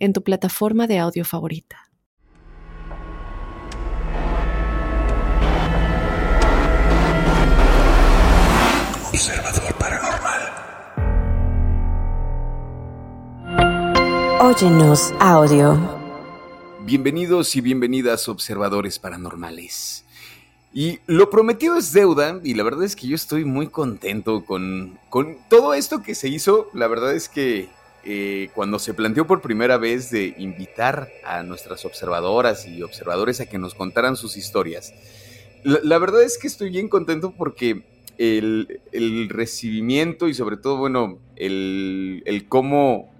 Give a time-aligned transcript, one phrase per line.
[0.00, 1.76] en tu plataforma de audio favorita.
[9.12, 10.40] Observador Paranormal.
[14.40, 15.78] Óyenos audio.
[16.86, 20.06] Bienvenidos y bienvenidas observadores paranormales.
[20.72, 24.98] Y lo prometido es deuda y la verdad es que yo estoy muy contento con,
[25.10, 26.68] con todo esto que se hizo.
[26.72, 27.68] La verdad es que
[28.04, 33.46] eh, cuando se planteó por primera vez de invitar a nuestras observadoras y observadores a
[33.46, 34.94] que nos contaran sus historias,
[35.64, 37.82] la, verdad es que estoy bien contento porque
[38.18, 43.10] el, recibimiento y sobre todo, bueno, el, el cómo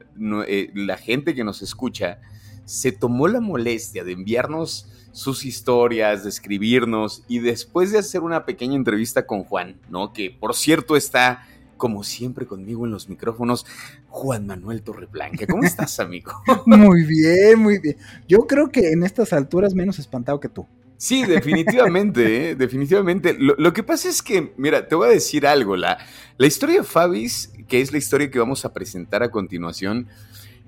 [0.46, 2.18] eh, la gente que nos escucha
[2.64, 8.44] se tomó la molestia de enviarnos sus historias, de escribirnos y después de hacer una
[8.44, 10.12] pequeña entrevista con Juan, ¿no?
[10.12, 11.46] Que por cierto está
[11.80, 13.66] como siempre conmigo en los micrófonos,
[14.08, 15.46] Juan Manuel Torreblanca.
[15.46, 16.30] ¿Cómo estás, amigo?
[16.66, 17.96] muy bien, muy bien.
[18.28, 20.68] Yo creo que en estas alturas menos espantado que tú.
[20.98, 22.54] Sí, definitivamente, ¿eh?
[22.58, 23.34] definitivamente.
[23.38, 25.74] Lo, que pasa es que, mira, te voy a decir algo.
[25.74, 25.96] La,
[26.36, 30.06] la historia de Fabis, que es la historia que vamos a presentar a continuación,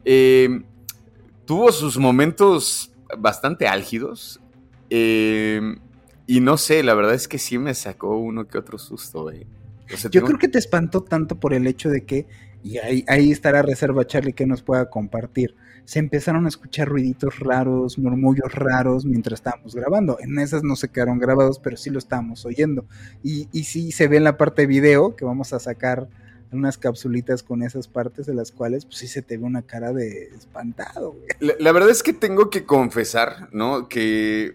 [0.07, 0.63] eh,
[1.45, 4.41] tuvo sus momentos bastante álgidos.
[4.89, 5.77] Eh,
[6.27, 9.31] y no sé, la verdad es que sí me sacó uno que otro susto.
[9.31, 9.47] Eh.
[10.11, 12.27] Yo creo que te espantó tanto por el hecho de que,
[12.63, 15.55] y ahí, ahí estará reserva Charlie que nos pueda compartir,
[15.85, 20.19] se empezaron a escuchar ruiditos raros, murmullos raros mientras estábamos grabando.
[20.21, 22.87] En esas no se quedaron grabados, pero sí lo estábamos oyendo.
[23.23, 26.09] Y, y sí se ve en la parte de video que vamos a sacar
[26.53, 29.93] unas capsulitas con esas partes de las cuales pues sí se te ve una cara
[29.93, 31.17] de espantado.
[31.41, 33.89] La, verdad es que tengo que confesar, ¿no?
[33.89, 34.55] Que,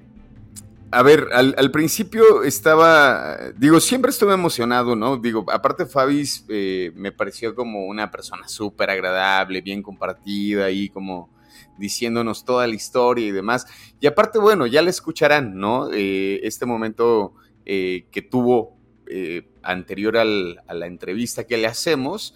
[0.91, 5.17] a ver, al, principio estaba, digo, siempre estuve emocionado, ¿no?
[5.17, 11.29] Digo, aparte Fabis eh, me pareció como una persona súper agradable, bien compartida y como
[11.77, 13.65] diciéndonos toda la historia y demás.
[13.99, 15.91] Y aparte, bueno, ya le escucharán, ¿no?
[15.93, 17.33] Eh, este momento
[17.65, 18.77] eh, que tuvo
[19.07, 22.33] eh, anterior a la entrevista que le hacemos,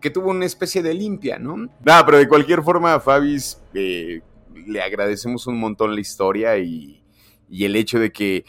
[0.00, 1.68] que tuvo una especie de limpia, ¿no?
[1.84, 4.20] Nada, pero de cualquier forma, Fabis, eh,
[4.66, 7.01] le agradecemos un montón la historia y,
[7.52, 8.46] y el hecho de que,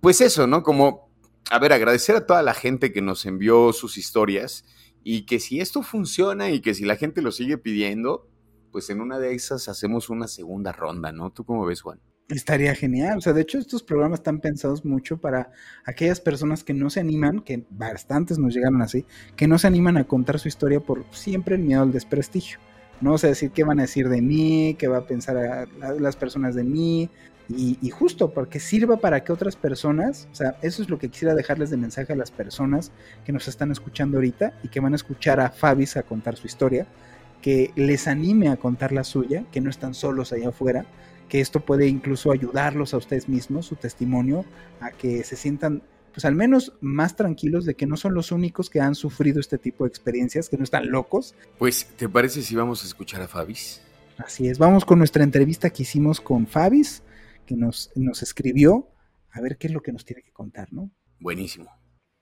[0.00, 0.62] pues eso, ¿no?
[0.62, 1.10] Como,
[1.50, 4.64] a ver, agradecer a toda la gente que nos envió sus historias
[5.02, 8.28] y que si esto funciona y que si la gente lo sigue pidiendo,
[8.70, 11.32] pues en una de esas hacemos una segunda ronda, ¿no?
[11.32, 11.98] ¿Tú cómo ves, Juan?
[12.28, 13.18] Estaría genial.
[13.18, 15.50] O sea, de hecho, estos programas están pensados mucho para
[15.84, 19.04] aquellas personas que no se animan, que bastantes nos llegaron así,
[19.34, 22.60] que no se animan a contar su historia por siempre el miedo al desprestigio.
[23.00, 26.14] No o sea decir qué van a decir de mí, qué va a pensar las
[26.14, 27.10] personas de mí.
[27.48, 31.10] Y, y, justo porque sirva para que otras personas, o sea, eso es lo que
[31.10, 32.90] quisiera dejarles de mensaje a las personas
[33.26, 36.46] que nos están escuchando ahorita y que van a escuchar a Fabis a contar su
[36.46, 36.86] historia,
[37.42, 40.86] que les anime a contar la suya, que no están solos allá afuera
[41.28, 44.44] que esto puede incluso ayudarlos a ustedes mismos, su testimonio,
[44.80, 48.70] a que se sientan pues al menos más tranquilos de que no son los únicos
[48.70, 51.34] que han sufrido este tipo de experiencias, que no están locos.
[51.58, 53.80] Pues, ¿te parece si vamos a escuchar a Fabis?
[54.18, 57.02] Así es, vamos con nuestra entrevista que hicimos con Fabis,
[57.44, 58.88] que nos, nos escribió,
[59.30, 60.90] a ver qué es lo que nos tiene que contar, ¿no?
[61.20, 61.70] Buenísimo.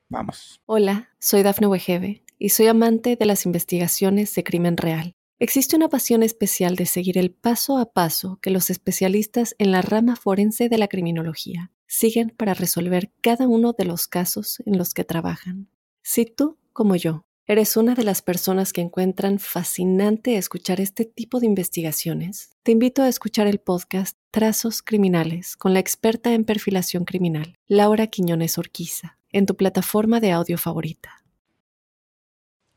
[0.08, 0.60] Vamos.
[0.66, 5.14] Hola, soy Dafne Wegebe y soy amante de las investigaciones de crimen real.
[5.38, 9.82] Existe una pasión especial de seguir el paso a paso que los especialistas en la
[9.82, 14.94] rama forense de la criminología siguen para resolver cada uno de los casos en los
[14.94, 15.68] que trabajan.
[16.02, 21.40] Si tú, como yo, eres una de las personas que encuentran fascinante escuchar este tipo
[21.40, 27.04] de investigaciones, te invito a escuchar el podcast Trazos Criminales con la experta en perfilación
[27.04, 31.22] criminal, Laura Quiñones Orquiza, en tu plataforma de audio favorita.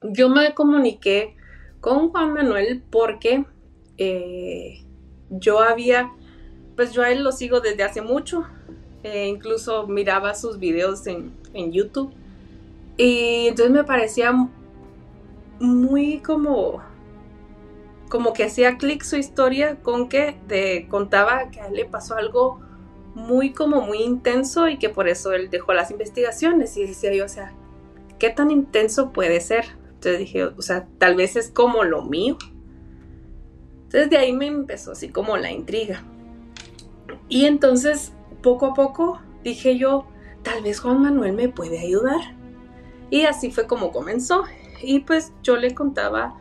[0.02, 1.36] Yo me comuniqué
[1.80, 3.46] con Juan Manuel porque
[3.98, 4.84] eh,
[5.30, 6.12] yo había,
[6.76, 8.46] pues yo a él lo sigo desde hace mucho,
[9.04, 11.34] eh, incluso miraba sus videos en,
[11.72, 12.12] YouTube
[12.98, 14.34] y entonces me parecía
[15.60, 16.82] muy como
[18.10, 22.16] como que hacía clic su historia con que te contaba que a él le pasó
[22.16, 22.60] algo
[23.16, 27.26] muy como muy intenso y que por eso él dejó las investigaciones y decía yo,
[27.26, 27.54] o sea,
[28.20, 29.66] ¿qué tan intenso puede ser?
[29.94, 32.38] Entonces dije, o sea, tal vez es como lo mío.
[33.86, 36.04] Entonces de ahí me empezó así como la intriga.
[37.30, 38.14] Y entonces
[38.44, 40.06] poco a poco dije yo,
[40.44, 42.35] tal vez Juan Manuel me puede ayudar.
[43.10, 44.44] Y así fue como comenzó.
[44.82, 46.38] Y pues yo le contaba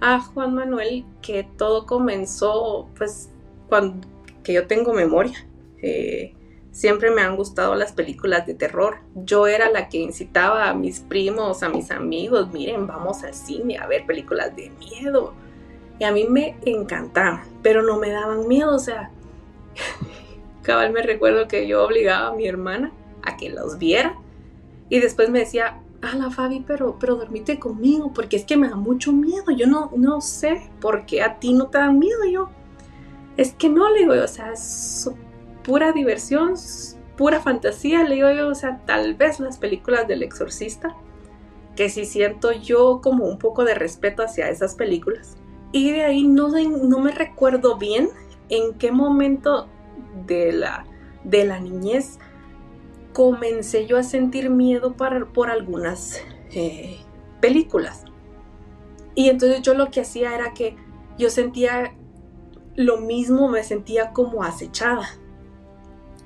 [0.00, 3.30] a Juan Manuel que todo comenzó pues
[3.68, 4.06] cuando
[4.42, 5.46] que yo tengo memoria.
[5.82, 6.34] Eh,
[6.72, 8.98] siempre me han gustado las películas de terror.
[9.14, 13.78] Yo era la que incitaba a mis primos, a mis amigos, miren, vamos al cine
[13.78, 15.34] a ver películas de miedo.
[15.98, 19.10] Y a mí me encantaban, pero no me daban miedo, o sea,
[20.62, 22.92] cabal me recuerdo que yo obligaba a mi hermana
[23.22, 24.16] a que los viera
[24.88, 28.76] y después me decía, la Fabi, pero, pero dormite conmigo, porque es que me da
[28.76, 32.48] mucho miedo, yo no, no sé por qué a ti no te dan miedo, yo,
[33.36, 35.10] es que no, le digo, o sea, es
[35.62, 36.54] pura diversión,
[37.16, 40.96] pura fantasía, le digo yo, o sea, tal vez las películas del exorcista,
[41.76, 45.36] que sí siento yo como un poco de respeto hacia esas películas,
[45.72, 48.08] y de ahí no, no me recuerdo bien
[48.48, 49.68] en qué momento
[50.26, 50.84] de la,
[51.24, 52.18] de la niñez
[53.12, 56.20] comencé yo a sentir miedo por algunas
[56.52, 56.98] eh,
[57.40, 58.04] películas.
[59.14, 60.76] Y entonces yo lo que hacía era que
[61.18, 61.94] yo sentía
[62.76, 65.08] lo mismo, me sentía como acechada.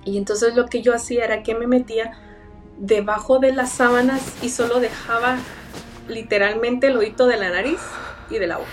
[0.04, 2.12] Y entonces lo que yo hacía era que me metía
[2.78, 5.38] debajo de las sábanas y solo dejaba
[6.08, 7.80] literalmente el oído de la nariz
[8.30, 8.68] y de la boca.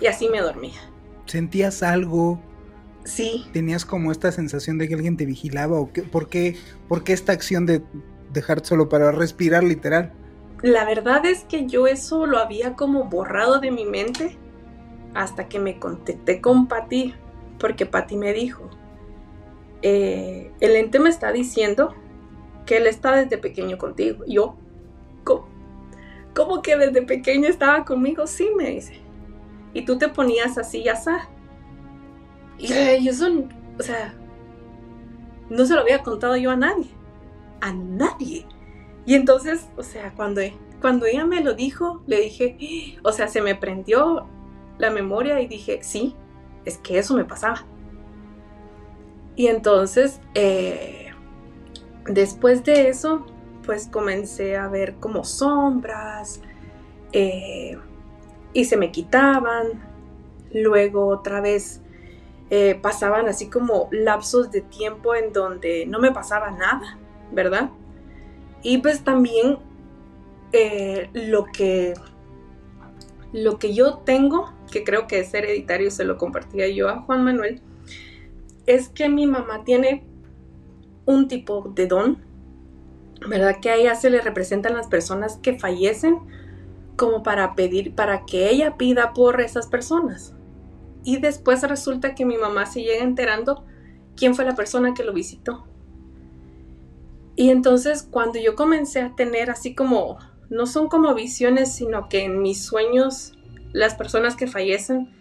[0.00, 0.80] Y así me dormía.
[1.26, 2.40] ¿Sentías algo?
[3.06, 3.46] Sí.
[3.52, 5.78] ¿Tenías como esta sensación de que alguien te vigilaba?
[5.78, 6.56] ¿O qué, por, qué,
[6.88, 7.82] por qué esta acción de
[8.32, 10.12] dejar solo para respirar literal?
[10.62, 14.36] La verdad es que yo eso lo había como borrado de mi mente
[15.14, 17.14] hasta que me contacté con Patti,
[17.58, 18.68] porque Patti me dijo,
[19.82, 21.94] eh, el ente me está diciendo
[22.66, 24.24] que él está desde pequeño contigo.
[24.26, 24.56] Yo,
[25.24, 25.48] ¿cómo?
[26.34, 28.26] ¿Cómo que desde pequeño estaba conmigo?
[28.26, 29.06] Sí, me dice
[29.76, 31.10] y tú te ponías así y así.
[32.58, 32.72] Y
[33.08, 33.26] eso,
[33.78, 34.14] o sea,
[35.50, 36.90] no se lo había contado yo a nadie,
[37.60, 38.46] a nadie.
[39.04, 40.40] Y entonces, o sea, cuando,
[40.80, 44.26] cuando ella me lo dijo, le dije, o sea, se me prendió
[44.78, 46.16] la memoria y dije, sí,
[46.64, 47.64] es que eso me pasaba.
[49.36, 51.10] Y entonces, eh,
[52.06, 53.26] después de eso,
[53.64, 56.40] pues comencé a ver como sombras,
[57.12, 57.78] eh,
[58.52, 59.84] y se me quitaban.
[60.52, 61.82] Luego otra vez
[62.50, 66.98] eh, pasaban así como lapsos de tiempo en donde no me pasaba nada,
[67.32, 67.70] ¿verdad?
[68.62, 69.58] Y pues también
[70.52, 71.94] eh, lo que
[73.32, 77.24] lo que yo tengo, que creo que es hereditario, se lo compartía yo a Juan
[77.24, 77.60] Manuel,
[78.66, 80.04] es que mi mamá tiene
[81.04, 82.24] un tipo de don,
[83.28, 83.56] ¿verdad?
[83.60, 86.20] Que a ella se le representan las personas que fallecen
[86.96, 90.35] como para pedir, para que ella pida por esas personas.
[91.06, 93.64] Y después resulta que mi mamá se llega enterando
[94.16, 95.64] quién fue la persona que lo visitó.
[97.36, 100.18] Y entonces cuando yo comencé a tener así como,
[100.50, 103.34] no son como visiones, sino que en mis sueños
[103.72, 105.14] las personas que fallecen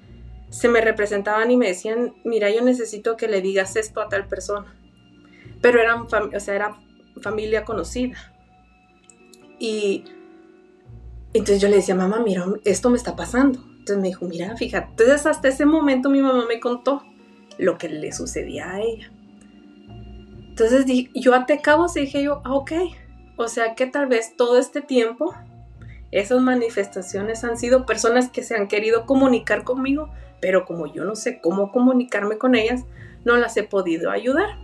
[0.50, 4.28] se me representaban y me decían, mira, yo necesito que le digas esto a tal
[4.28, 4.76] persona.
[5.62, 6.80] Pero eran, o sea, era
[7.22, 8.18] familia conocida.
[9.60, 10.06] Y
[11.34, 13.75] entonces yo le decía, mamá, mira, esto me está pasando.
[13.86, 14.88] Entonces me dijo, mira, fíjate.
[14.90, 17.04] Entonces hasta ese momento mi mamá me contó
[17.60, 19.12] lo que le sucedía a ella.
[20.50, 22.72] Entonces yo a cabo se dije yo, ah, ok.
[23.38, 25.36] O sea que tal vez todo este tiempo
[26.10, 30.10] esas manifestaciones han sido personas que se han querido comunicar conmigo,
[30.42, 32.86] pero como yo no sé cómo comunicarme con ellas,
[33.24, 34.58] no las he podido ayudar.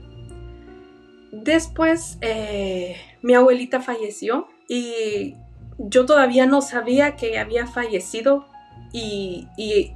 [1.31, 5.35] Después, eh, mi abuelita falleció y
[5.77, 8.47] yo todavía no sabía que había fallecido
[8.91, 9.93] y,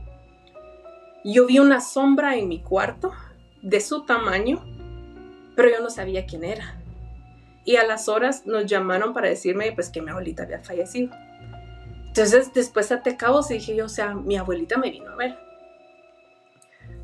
[1.24, 3.12] yo vi una sombra en mi cuarto
[3.64, 4.64] de su tamaño,
[5.56, 6.80] pero yo no sabía quién era.
[7.64, 11.16] Y a las horas nos llamaron para decirme pues que mi abuelita había fallecido.
[12.08, 15.36] Entonces después a cabos dije yo, o sea, mi abuelita me vino a ver.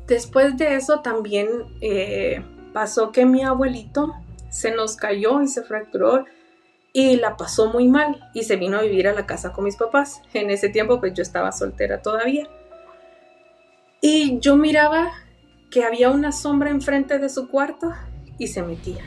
[0.06, 1.48] Después de eso también
[1.80, 4.14] eh, pasó que mi abuelito
[4.50, 6.26] se nos cayó y se fracturó
[6.92, 9.76] y la pasó muy mal y se vino a vivir a la casa con mis
[9.76, 10.20] papás.
[10.34, 12.48] En ese tiempo pues yo estaba soltera todavía.
[14.00, 15.12] Y yo miraba
[15.70, 17.92] que había una sombra enfrente de su cuarto
[18.38, 19.04] y se metía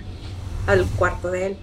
[0.68, 1.58] al cuarto de él.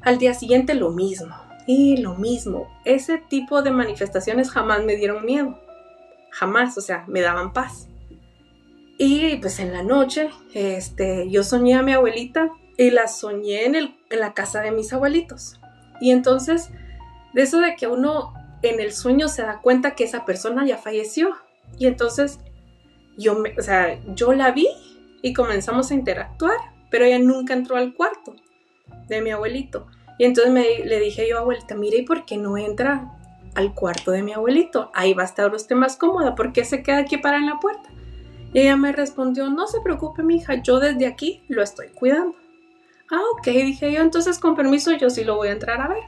[0.00, 1.34] Al día siguiente lo mismo
[1.66, 2.68] y lo mismo.
[2.84, 5.58] Ese tipo de manifestaciones jamás me dieron miedo.
[6.30, 7.88] Jamás, o sea, me daban paz.
[8.98, 13.74] Y pues en la noche, este, yo soñé a mi abuelita y la soñé en,
[13.74, 15.58] el, en la casa de mis abuelitos.
[16.00, 16.70] Y entonces,
[17.32, 20.78] de eso de que uno en el sueño se da cuenta que esa persona ya
[20.78, 21.34] falleció.
[21.78, 22.40] Y entonces
[23.16, 24.68] yo, me, o sea, yo la vi
[25.22, 26.56] y comenzamos a interactuar,
[26.90, 28.34] pero ella nunca entró al cuarto
[29.08, 29.86] de mi abuelito.
[30.18, 33.10] Y entonces me, le dije yo, abuelita, mire, ¿y por qué no entra
[33.54, 34.90] al cuarto de mi abuelito?
[34.94, 37.58] Ahí va a estar usted más cómoda, ¿por qué se queda aquí para en la
[37.58, 37.90] puerta?
[38.52, 42.36] Y ella me respondió, no se preocupe, mi hija, yo desde aquí lo estoy cuidando.
[43.10, 46.02] Ah, ok, dije yo, entonces con permiso yo sí lo voy a entrar a ver.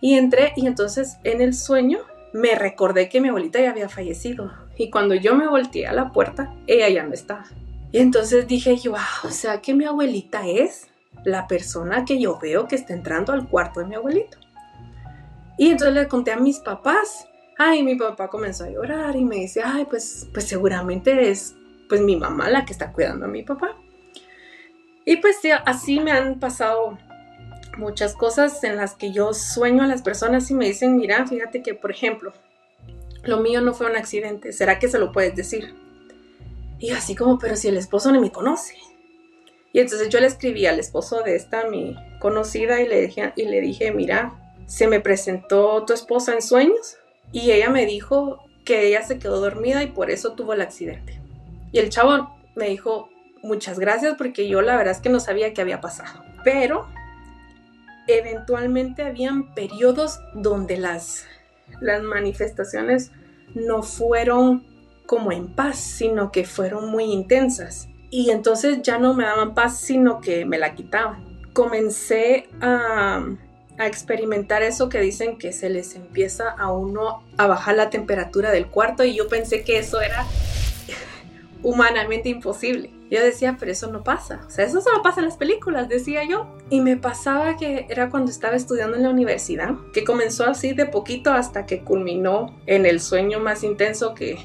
[0.00, 1.98] Y entré y entonces en el sueño
[2.32, 4.52] me recordé que mi abuelita ya había fallecido.
[4.76, 7.44] Y cuando yo me volteé a la puerta, ella ya no estaba.
[7.92, 10.88] Y entonces dije yo, ah, o sea que mi abuelita es
[11.24, 14.38] la persona que yo veo que está entrando al cuarto de mi abuelito.
[15.58, 17.26] Y entonces le conté a mis papás.
[17.58, 21.54] Ay, mi papá comenzó a llorar y me dice, ay, pues, pues seguramente es
[21.88, 23.76] pues mi mamá la que está cuidando a mi papá.
[25.10, 26.96] Y pues así me han pasado
[27.76, 31.64] muchas cosas en las que yo sueño a las personas y me dicen, mira, fíjate
[31.64, 32.32] que, por ejemplo,
[33.24, 35.74] lo mío no fue un accidente, ¿será que se lo puedes decir?
[36.78, 38.76] Y así como, pero si el esposo no me conoce.
[39.72, 43.46] Y entonces yo le escribí al esposo de esta, mi conocida, y le dije, y
[43.46, 46.98] le dije mira, se me presentó tu esposa en sueños
[47.32, 51.20] y ella me dijo que ella se quedó dormida y por eso tuvo el accidente.
[51.72, 53.09] Y el chavo me dijo,
[53.42, 56.24] muchas gracias porque yo la verdad es que no sabía qué había pasado.
[56.44, 56.86] Pero
[58.06, 61.26] eventualmente habían periodos donde las,
[61.80, 63.12] las manifestaciones
[63.54, 64.66] no fueron
[65.06, 67.88] como en paz, sino que fueron muy intensas.
[68.10, 71.40] Y entonces ya no me daban paz, sino que me la quitaban.
[71.52, 73.24] Comencé a,
[73.78, 78.50] a experimentar eso que dicen que se les empieza a uno a bajar la temperatura
[78.50, 80.24] del cuarto y yo pensé que eso era
[81.62, 82.99] humanamente imposible.
[83.10, 84.40] Yo decía, pero eso no pasa.
[84.46, 86.46] O sea, eso solo pasa en las películas, decía yo.
[86.70, 90.86] Y me pasaba que era cuando estaba estudiando en la universidad, que comenzó así de
[90.86, 94.38] poquito hasta que culminó en el sueño más intenso que,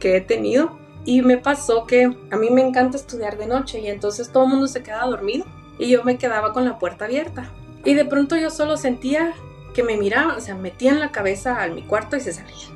[0.00, 0.78] que he tenido.
[1.04, 4.50] Y me pasó que a mí me encanta estudiar de noche y entonces todo el
[4.50, 5.44] mundo se quedaba dormido
[5.78, 7.50] y yo me quedaba con la puerta abierta.
[7.84, 9.34] Y de pronto yo solo sentía
[9.74, 12.72] que me miraban, o sea, metían la cabeza a mi cuarto y se salían.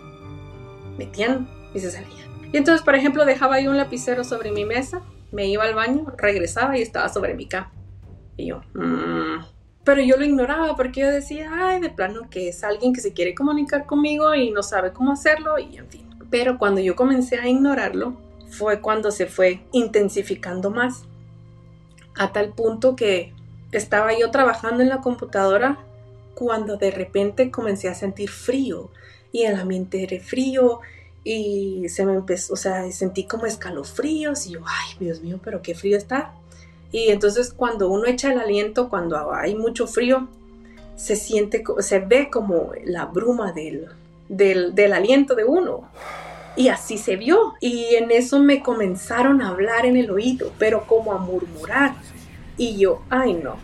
[0.98, 2.30] Metían y se salían.
[2.52, 6.12] Y entonces, por ejemplo, dejaba ahí un lapicero sobre mi mesa, me iba al baño,
[6.16, 7.72] regresaba y estaba sobre mi cama.
[8.36, 9.44] Y yo, mmm.
[9.84, 13.12] pero yo lo ignoraba porque yo decía, ay, de plano que es alguien que se
[13.12, 16.08] quiere comunicar conmigo y no sabe cómo hacerlo y en fin.
[16.30, 18.16] Pero cuando yo comencé a ignorarlo,
[18.48, 21.04] fue cuando se fue intensificando más.
[22.14, 23.32] A tal punto que
[23.72, 25.78] estaba yo trabajando en la computadora
[26.34, 28.90] cuando de repente comencé a sentir frío
[29.32, 30.80] y el ambiente era frío
[31.24, 35.62] y se me empezó, o sea, sentí como escalofríos y yo, ay, Dios mío, pero
[35.62, 36.34] qué frío está.
[36.90, 40.28] Y entonces cuando uno echa el aliento, cuando hay mucho frío,
[40.96, 43.88] se siente, se ve como la bruma del,
[44.28, 45.88] del, del aliento de uno.
[46.54, 47.54] Y así se vio.
[47.60, 51.94] Y en eso me comenzaron a hablar en el oído, pero como a murmurar.
[52.58, 53.56] Y yo, ay no.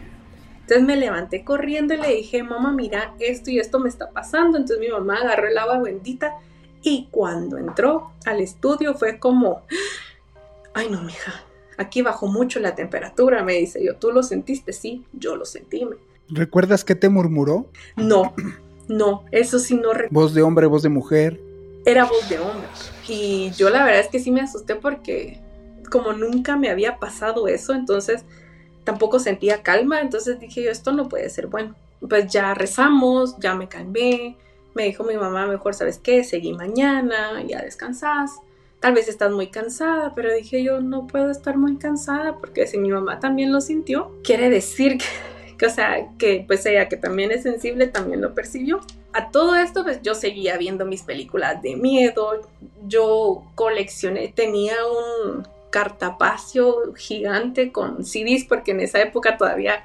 [0.60, 4.56] Entonces me levanté corriendo y le dije, mamá, mira, esto y esto me está pasando.
[4.56, 6.34] Entonces mi mamá agarró el agua bendita
[6.88, 9.62] y cuando entró al estudio fue como,
[10.72, 11.44] ay no, mija,
[11.76, 14.72] aquí bajó mucho la temperatura, me dice yo, ¿tú lo sentiste?
[14.72, 15.86] Sí, yo lo sentí.
[16.28, 17.66] ¿Recuerdas qué te murmuró?
[17.96, 18.34] No,
[18.88, 20.20] no, eso sí no recuerdo.
[20.20, 21.40] ¿Voz de hombre, voz de mujer?
[21.84, 22.68] Era voz de hombre.
[23.06, 25.40] Y yo la verdad es que sí me asusté porque
[25.90, 28.24] como nunca me había pasado eso, entonces
[28.84, 31.74] tampoco sentía calma, entonces dije yo, esto no puede ser bueno.
[32.08, 34.38] Pues ya rezamos, ya me calmé,
[34.78, 38.36] me dijo mi mamá, mejor sabes qué, seguí mañana, ya descansas.
[38.78, 42.78] Tal vez estás muy cansada, pero dije yo no puedo estar muy cansada porque si
[42.78, 44.98] mi mamá también lo sintió, quiere decir
[45.58, 48.78] que, o sea, que pues ella que también es sensible también lo percibió.
[49.12, 52.48] A todo esto pues yo seguía viendo mis películas de miedo,
[52.86, 59.82] yo coleccioné, tenía un cartapacio gigante con CDs porque en esa época todavía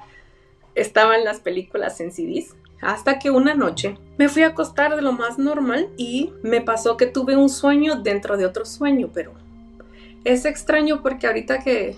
[0.76, 5.12] estaban las películas en CDs hasta que una noche me fui a acostar de lo
[5.12, 9.32] más normal y me pasó que tuve un sueño dentro de otro sueño, pero
[10.24, 11.96] es extraño porque ahorita que,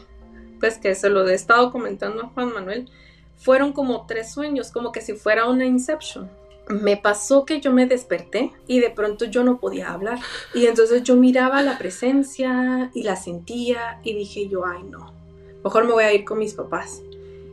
[0.60, 2.88] pues que se lo he estado comentando a Juan Manuel,
[3.36, 6.30] fueron como tres sueños, como que si fuera una inception.
[6.68, 10.18] Me pasó que yo me desperté y de pronto yo no podía hablar.
[10.54, 15.12] Y entonces yo miraba la presencia y la sentía y dije yo, ay no,
[15.62, 17.02] mejor me voy a ir con mis papás.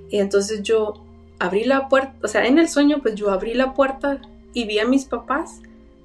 [0.10, 1.04] Y entonces yo
[1.44, 4.22] abrí la puerta, o sea, en el sueño pues yo abrí la puerta
[4.54, 5.60] y vi a mis papás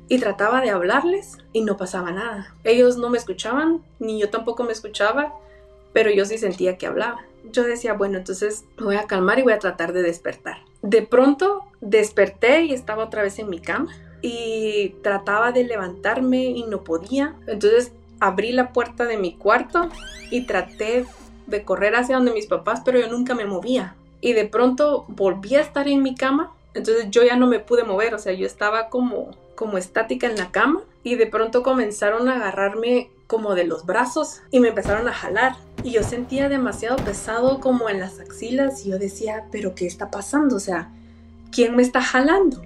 [0.09, 2.53] y trataba de hablarles y no pasaba nada.
[2.65, 5.33] Ellos no me escuchaban, ni yo tampoco me escuchaba,
[5.93, 7.21] pero yo sí sentía que hablaba.
[7.53, 10.57] Yo decía, bueno, entonces me voy a calmar y voy a tratar de despertar.
[10.83, 16.65] De pronto desperté y estaba otra vez en mi cama y trataba de levantarme y
[16.65, 17.37] no podía.
[17.47, 19.89] Entonces abrí la puerta de mi cuarto
[20.33, 21.07] y traté
[21.47, 23.95] de correr hacia donde mis papás, pero yo nunca me movía.
[24.21, 27.85] Y de pronto volví a estar en mi cama, entonces yo ya no me pude
[27.85, 32.29] mover, o sea, yo estaba como, como estática en la cama y de pronto comenzaron
[32.29, 35.57] a agarrarme como de los brazos y me empezaron a jalar.
[35.85, 40.11] Y yo sentía demasiado pesado como en las axilas y yo decía, pero ¿qué está
[40.11, 40.57] pasando?
[40.57, 40.91] O sea,
[41.53, 42.63] ¿quién me está jalando?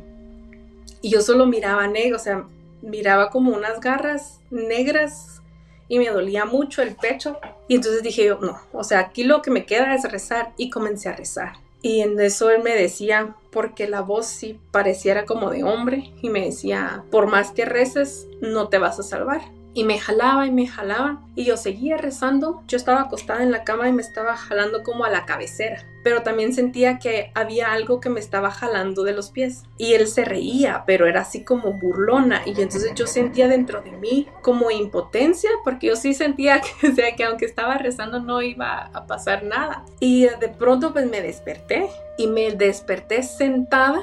[1.02, 2.44] Y yo solo miraba negro, o sea,
[2.80, 5.41] miraba como unas garras negras
[5.88, 7.38] y me dolía mucho el pecho.
[7.68, 10.70] Y entonces dije yo, no, o sea, aquí lo que me queda es rezar y
[10.70, 11.54] comencé a rezar.
[11.82, 16.30] Y en eso él me decía, porque la voz sí pareciera como de hombre, y
[16.30, 19.42] me decía, por más que reces, no te vas a salvar
[19.74, 22.62] y me jalaba y me jalaba y yo seguía rezando.
[22.68, 26.22] Yo estaba acostada en la cama y me estaba jalando como a la cabecera, pero
[26.22, 30.24] también sentía que había algo que me estaba jalando de los pies y él se
[30.24, 35.50] reía, pero era así como burlona y entonces yo sentía dentro de mí como impotencia
[35.64, 39.44] porque yo sí sentía que, o sea, que aunque estaba rezando no iba a pasar
[39.44, 39.84] nada.
[40.00, 41.88] Y de pronto pues me desperté
[42.18, 44.00] y me desperté sentada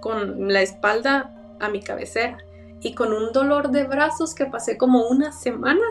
[0.00, 2.38] con la espalda a mi cabecera
[2.82, 5.84] y con un dolor de brazos que pasé como una semana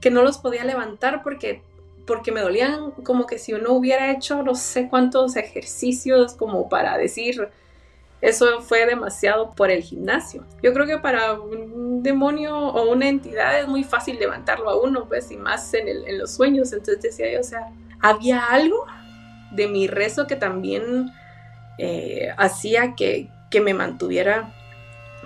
[0.00, 1.62] que no los podía levantar porque
[2.06, 6.98] porque me dolían como que si uno hubiera hecho no sé cuántos ejercicios como para
[6.98, 7.48] decir
[8.22, 10.44] eso fue demasiado por el gimnasio.
[10.62, 15.08] Yo creo que para un demonio o una entidad es muy fácil levantarlo a uno,
[15.08, 16.72] pues, y más en, los sueños.
[16.72, 18.86] Entonces decía yo, o sea, había algo
[19.50, 21.10] de mi rezo que también
[21.78, 24.54] eh, hacía que, que me mantuviera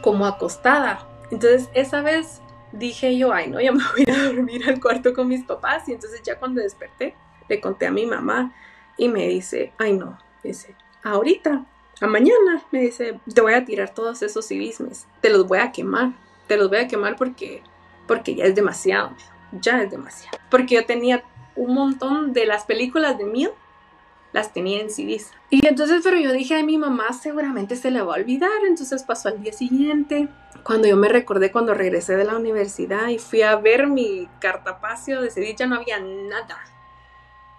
[0.03, 1.07] como acostada.
[1.31, 2.41] Entonces esa vez
[2.73, 5.89] dije yo, ay no, ya me voy a dormir al cuarto con mis papás.
[5.89, 7.15] Y entonces ya cuando desperté,
[7.49, 8.55] le conté a mi mamá
[8.97, 11.65] y me dice, ay no, dice, ahorita,
[12.01, 15.73] a mañana, me dice, te voy a tirar todos esos civismes, te los voy a
[15.73, 16.13] quemar,
[16.47, 17.63] te los voy a quemar porque,
[18.07, 19.13] porque ya es demasiado,
[19.53, 20.39] ya es demasiado.
[20.51, 21.25] Porque yo tenía
[21.55, 23.49] un montón de las películas de mí
[24.37, 25.33] las tenía en CDs.
[25.49, 28.67] Y entonces, pero yo dije, a mi mamá seguramente se le va a olvidar.
[28.67, 30.29] Entonces pasó al día siguiente,
[30.63, 35.23] cuando yo me recordé cuando regresé de la universidad y fui a ver mi cartapacio
[35.23, 36.59] de CD, ya no había nada.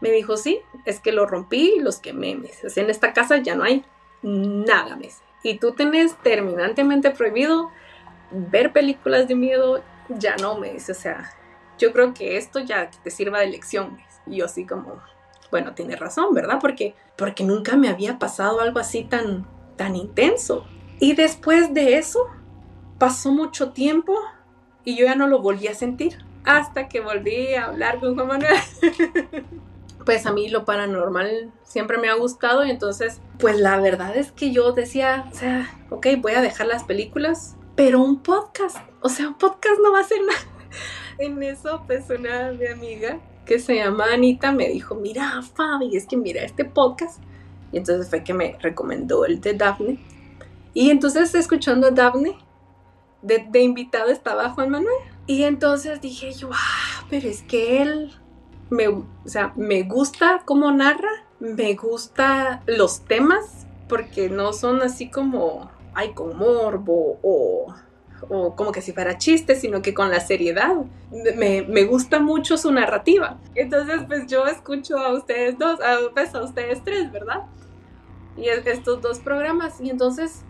[0.01, 2.35] Me dijo, sí, es que lo rompí y los quemé.
[2.35, 3.83] Me dice, en esta casa ya no hay
[4.21, 5.09] nada, me
[5.41, 7.71] Y tú tenés terminantemente prohibido
[8.29, 10.91] ver películas de miedo, ya no, me dice.
[10.91, 11.33] O sea,
[11.79, 13.97] yo creo que esto ya te sirva de lección.
[14.27, 15.01] Y yo así como,
[15.51, 16.59] bueno, tiene razón, ¿verdad?
[16.59, 20.65] Porque, porque nunca me había pasado algo así tan, tan intenso.
[20.99, 22.27] Y después de eso,
[22.97, 24.15] pasó mucho tiempo
[24.83, 26.17] y yo ya no lo volví a sentir.
[26.43, 28.55] Hasta que volví a hablar con Juan Manuel.
[30.05, 34.31] pues a mí lo paranormal siempre me ha gustado y entonces, pues la verdad es
[34.31, 39.09] que yo decía, o sea, ok, voy a dejar las películas, pero un podcast, o
[39.09, 40.39] sea, un podcast no va a ser nada.
[41.19, 46.05] En eso, pues una mi amiga que se llama Anita me dijo, mira Fabi, es
[46.05, 47.23] que mira este podcast.
[47.71, 49.99] Y entonces fue que me recomendó el de Daphne.
[50.73, 52.37] Y entonces escuchando a Daphne,
[53.21, 54.93] de, invitado estaba Juan Manuel.
[55.25, 58.11] Y entonces dije yo, ah, pero es que él,
[58.69, 65.09] me, o sea, me gusta cómo narra, me gusta los temas, porque no son así
[65.09, 67.73] como, ay, con morbo o
[68.29, 70.75] o como que si fuera chiste, sino que con la seriedad.
[71.35, 73.39] Me, me, gusta mucho su narrativa.
[73.55, 77.43] Entonces, pues yo escucho a ustedes dos, a, pues, a ustedes tres, ¿verdad?
[78.35, 79.79] Y estos dos programas.
[79.81, 80.43] Y entonces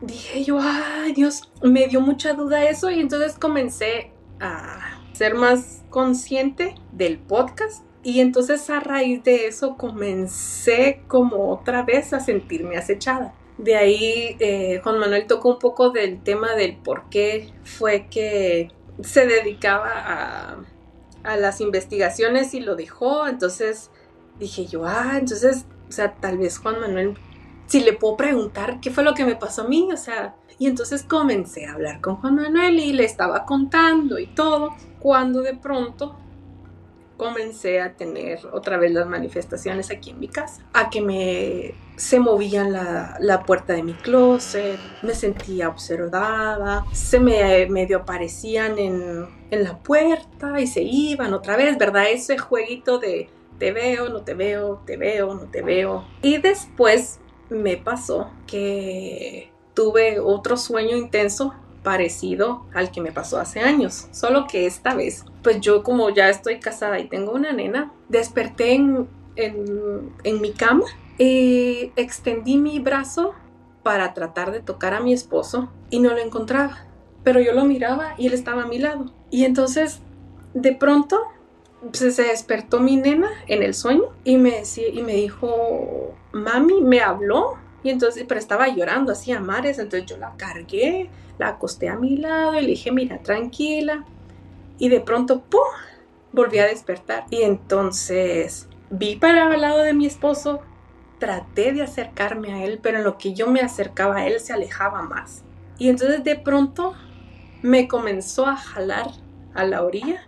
[0.00, 5.84] dije yo, ay Dios, me dio mucha duda eso y entonces comencé a ser más
[5.90, 7.84] consciente del podcast.
[8.02, 13.34] Y entonces a raíz de eso comencé como otra vez a sentirme acechada.
[13.62, 18.70] De ahí eh, Juan Manuel tocó un poco del tema del por qué fue que
[19.02, 20.64] se dedicaba a,
[21.24, 23.26] a las investigaciones y lo dejó.
[23.26, 23.90] Entonces
[24.38, 27.18] dije yo, ah, entonces, o sea, tal vez Juan Manuel,
[27.66, 30.66] si le puedo preguntar qué fue lo que me pasó a mí, o sea, y
[30.66, 35.54] entonces comencé a hablar con Juan Manuel y le estaba contando y todo, cuando de
[35.54, 36.16] pronto
[37.16, 42.18] comencé a tener otra vez las manifestaciones aquí en mi casa, a que me se
[42.18, 49.26] movían la, la puerta de mi closet, me sentía observada, se me medio aparecían en,
[49.50, 52.10] en la puerta y se iban otra vez, ¿verdad?
[52.10, 56.06] Ese jueguito de te veo, no te veo, te veo, no te veo.
[56.22, 63.60] Y después me pasó que tuve otro sueño intenso parecido al que me pasó hace
[63.60, 67.92] años, solo que esta vez, pues yo como ya estoy casada y tengo una nena,
[68.08, 70.84] desperté en, en, mi cama
[71.20, 73.34] extendí mi brazo
[73.82, 76.86] para tratar de tocar a mi esposo y no lo encontraba,
[77.22, 79.12] pero yo lo miraba y él estaba a mi lado.
[79.30, 80.00] Y entonces
[80.54, 81.20] de pronto
[81.92, 86.80] se, se despertó mi nena en el sueño y me, decía, y me dijo, mami,
[86.80, 87.58] me habló.
[87.82, 91.96] Y entonces, pero estaba llorando así a mares, entonces yo la cargué, la acosté a
[91.96, 94.04] mi lado y le dije, mira, tranquila.
[94.78, 95.60] Y de pronto, ¡pum!
[96.32, 97.24] Volví a despertar.
[97.30, 100.60] Y entonces vi para el lado de mi esposo,
[101.20, 104.52] traté de acercarme a él, pero en lo que yo me acercaba a él se
[104.52, 105.44] alejaba más.
[105.78, 106.94] Y entonces de pronto
[107.62, 109.06] me comenzó a jalar
[109.54, 110.26] a la orilla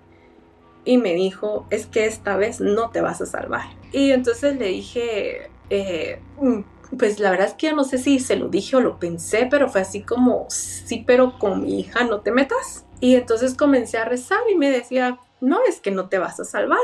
[0.85, 3.65] y me dijo, es que esta vez no te vas a salvar.
[3.93, 6.61] Y entonces le dije, eh, mm,
[6.99, 9.49] pues la verdad es que yo no sé si se lo dije o lo pensé,
[9.51, 12.87] pero fue así como, sí, pero con mi hija no te metas.
[13.01, 16.45] Y entonces comencé a rezar y me decía, no, es que no te vas a
[16.45, 16.79] salvar.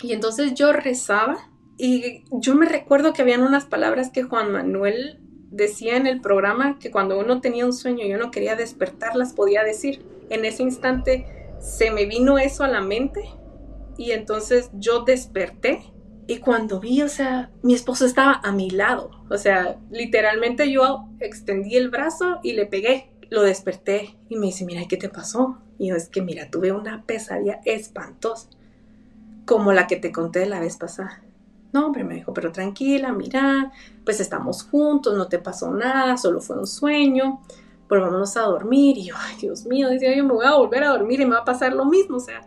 [0.00, 5.18] Y entonces yo rezaba y yo me recuerdo que habían unas palabras que Juan Manuel
[5.50, 9.32] decía en el programa que cuando uno tenía un sueño y uno quería despertar, las
[9.32, 10.04] podía decir.
[10.28, 11.26] En ese instante
[11.58, 13.30] se me vino eso a la mente
[13.96, 15.82] y entonces yo desperté
[16.26, 21.08] y cuando vi, o sea, mi esposo estaba a mi lado, o sea, literalmente yo
[21.18, 25.58] extendí el brazo y le pegué, lo desperté y me dice, mira, ¿qué te pasó?
[25.78, 28.50] Y yo, es que mira, tuve una pesadilla espantosa,
[29.46, 31.24] como la que te conté la vez pasada.
[31.72, 33.72] No, hombre, me dijo, pero tranquila, mira,
[34.04, 37.40] pues estamos juntos, no te pasó nada, solo fue un sueño
[37.98, 38.98] vámonos a dormir.
[38.98, 41.34] Y yo, ay, Dios mío, decía yo, me voy a volver a dormir y me
[41.34, 42.18] va a pasar lo mismo.
[42.18, 42.42] O sea,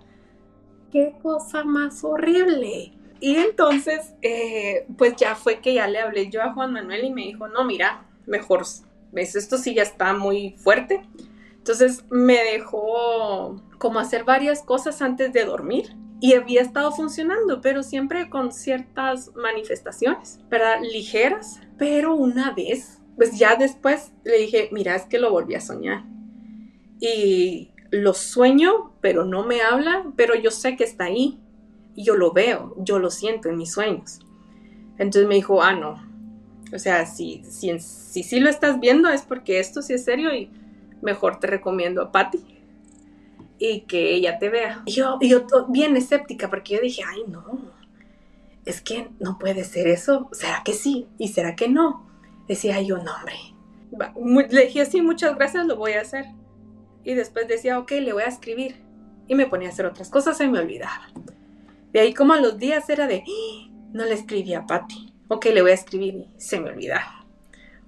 [0.92, 2.94] qué cosa más horrible.
[3.20, 7.12] Y entonces, eh, pues ya fue que ya le hablé yo a Juan Manuel y
[7.12, 8.64] me dijo, no, mira, mejor,
[9.12, 11.02] ves, esto sí ya está muy fuerte.
[11.58, 17.84] Entonces me dejó como hacer varias cosas antes de dormir y había estado funcionando, pero
[17.84, 20.80] siempre con ciertas manifestaciones, ¿verdad?
[20.82, 21.60] Ligeras.
[21.78, 26.06] Pero una vez pues ya después le dije, mira, es que lo volví a soñar.
[27.02, 31.42] Y lo sueño, pero no me habla, pero yo sé que está ahí.
[31.94, 34.20] Y yo lo veo, yo lo siento en mis sueños.
[34.98, 36.02] Entonces me dijo, ah, no.
[36.74, 40.34] O sea, si sí si, si, lo estás viendo es porque esto sí es serio
[40.34, 40.50] y
[41.02, 42.53] mejor te recomiendo a Patty
[43.66, 44.84] y que ella te vea.
[44.86, 47.72] Yo, yo bien escéptica porque yo dije, ay, no,
[48.66, 50.28] es que no puede ser eso.
[50.34, 51.08] ¿Será que sí?
[51.18, 52.06] ¿Y será que no?
[52.46, 54.50] decía yo, no, hombre.
[54.50, 56.26] Le dije, sí, muchas gracias, lo voy a hacer.
[57.06, 58.82] Y después decía, ok, le voy a escribir.
[59.28, 61.08] Y me ponía a hacer otras cosas y me olvidaba.
[61.94, 63.72] De ahí como a los días era de, ¡Ah!
[63.94, 65.14] no le escribí a Patty.
[65.30, 67.23] Ok, le voy a escribir y se me olvidaba.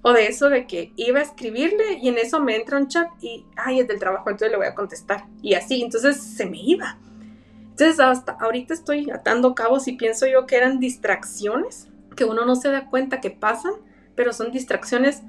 [0.06, 3.08] O de eso de que iba a escribirle y en eso me entra un chat
[3.20, 5.24] y, ay, es del trabajo, entonces le voy a contestar.
[5.42, 6.98] Y así, entonces se me iba.
[7.70, 12.54] Entonces hasta ahorita estoy atando cabos y pienso yo que eran distracciones que uno no
[12.54, 13.74] se da cuenta que pasan
[14.16, 15.22] pero son distracciones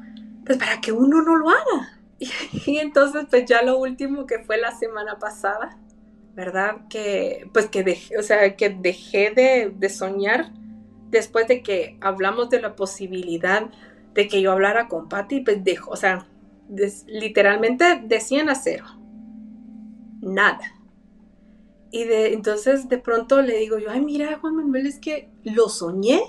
[0.46, 2.00] pues para que uno no lo haga.
[2.66, 5.78] Y, entonces pues ya lo último que fue la semana pasada,
[6.34, 6.88] ¿verdad?
[6.90, 9.32] Que pues que dejé, o sea, que dejé
[9.78, 10.52] de, soñar
[11.12, 13.70] después de que hablamos de la posibilidad
[14.18, 16.28] de que yo hablara con Patty, pues dejo, o sea,
[17.08, 18.86] literalmente de 100 a 0.
[20.22, 20.74] Nada.
[21.92, 25.70] Y de, entonces de pronto le digo yo, ay, mira, Juan Manuel, es que lo
[25.70, 26.22] soñé,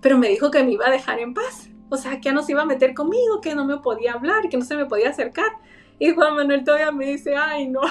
[0.00, 2.52] pero me dijo que me iba a dejar en paz o sea, que no se
[2.52, 5.46] iba a meter conmigo, que no me podía hablar, que no se me podía acercar.
[5.98, 7.82] Y Juan Manuel todavía me dice, ay, no,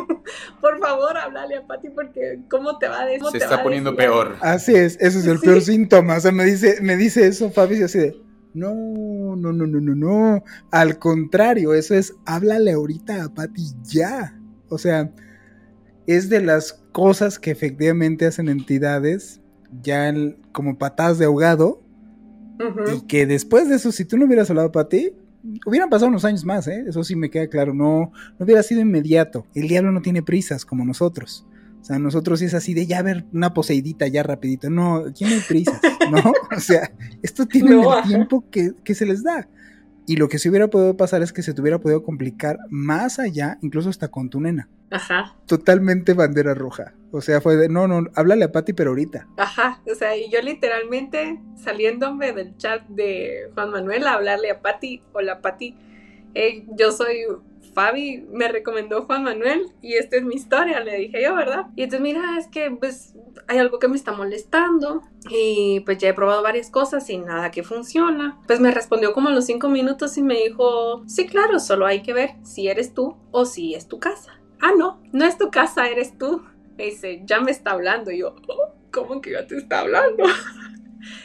[0.60, 3.24] por favor, háblale a Pati porque ¿cómo te va a decir?
[3.30, 4.36] Se está poniendo peor.
[4.40, 6.16] Así es, ese es el peor síntoma.
[6.16, 8.16] O sea, me dice, me dice eso Fabi así de,
[8.54, 10.44] no, no, no, no, no, no.
[10.70, 14.40] Al contrario, eso es, háblale ahorita a Pati ya.
[14.68, 15.12] O sea,
[16.06, 19.40] es de las cosas que efectivamente hacen entidades
[19.82, 20.14] ya
[20.52, 21.82] como patadas de ahogado
[22.94, 25.12] y que después de eso, si tú no hubieras hablado para ti,
[25.66, 26.84] hubieran pasado unos años más, ¿eh?
[26.86, 29.46] Eso sí me queda claro, no, no hubiera sido inmediato.
[29.54, 31.46] El diablo no tiene prisas como nosotros.
[31.84, 34.70] O sea, nosotros es así de ya ver una poseidita ya rapidito.
[34.70, 35.78] No, aquí no hay prisas,
[36.10, 36.32] ¿no?
[36.56, 36.90] O sea,
[37.22, 39.46] esto tiene el tiempo que, que se les da.
[40.06, 43.18] Y lo que se hubiera podido pasar es que se te hubiera podido complicar más
[43.18, 44.66] allá, incluso hasta con tu nena.
[44.90, 45.36] Ajá.
[45.44, 46.94] Totalmente bandera roja.
[47.10, 49.28] O sea, fue de, no, no, háblale a Pati, pero ahorita.
[49.36, 49.82] Ajá.
[49.86, 55.02] O sea, y yo literalmente saliéndome del chat de Juan Manuel a hablarle a Pati,
[55.12, 55.76] hola Pati,
[56.32, 57.26] eh, yo soy
[57.74, 61.66] Fabi me recomendó Juan Manuel y esta es mi historia, le dije yo, ¿verdad?
[61.76, 63.14] Y entonces, mira, es que pues
[63.48, 67.50] hay algo que me está molestando y pues ya he probado varias cosas y nada
[67.50, 68.40] que funciona.
[68.46, 72.02] Pues me respondió como a los cinco minutos y me dijo, sí, claro, solo hay
[72.02, 74.40] que ver si eres tú o si es tu casa.
[74.60, 76.42] Ah, no, no es tu casa, eres tú.
[76.78, 78.10] Me dice, ya me está hablando.
[78.10, 80.24] Y yo, oh, ¿cómo que ya te está hablando?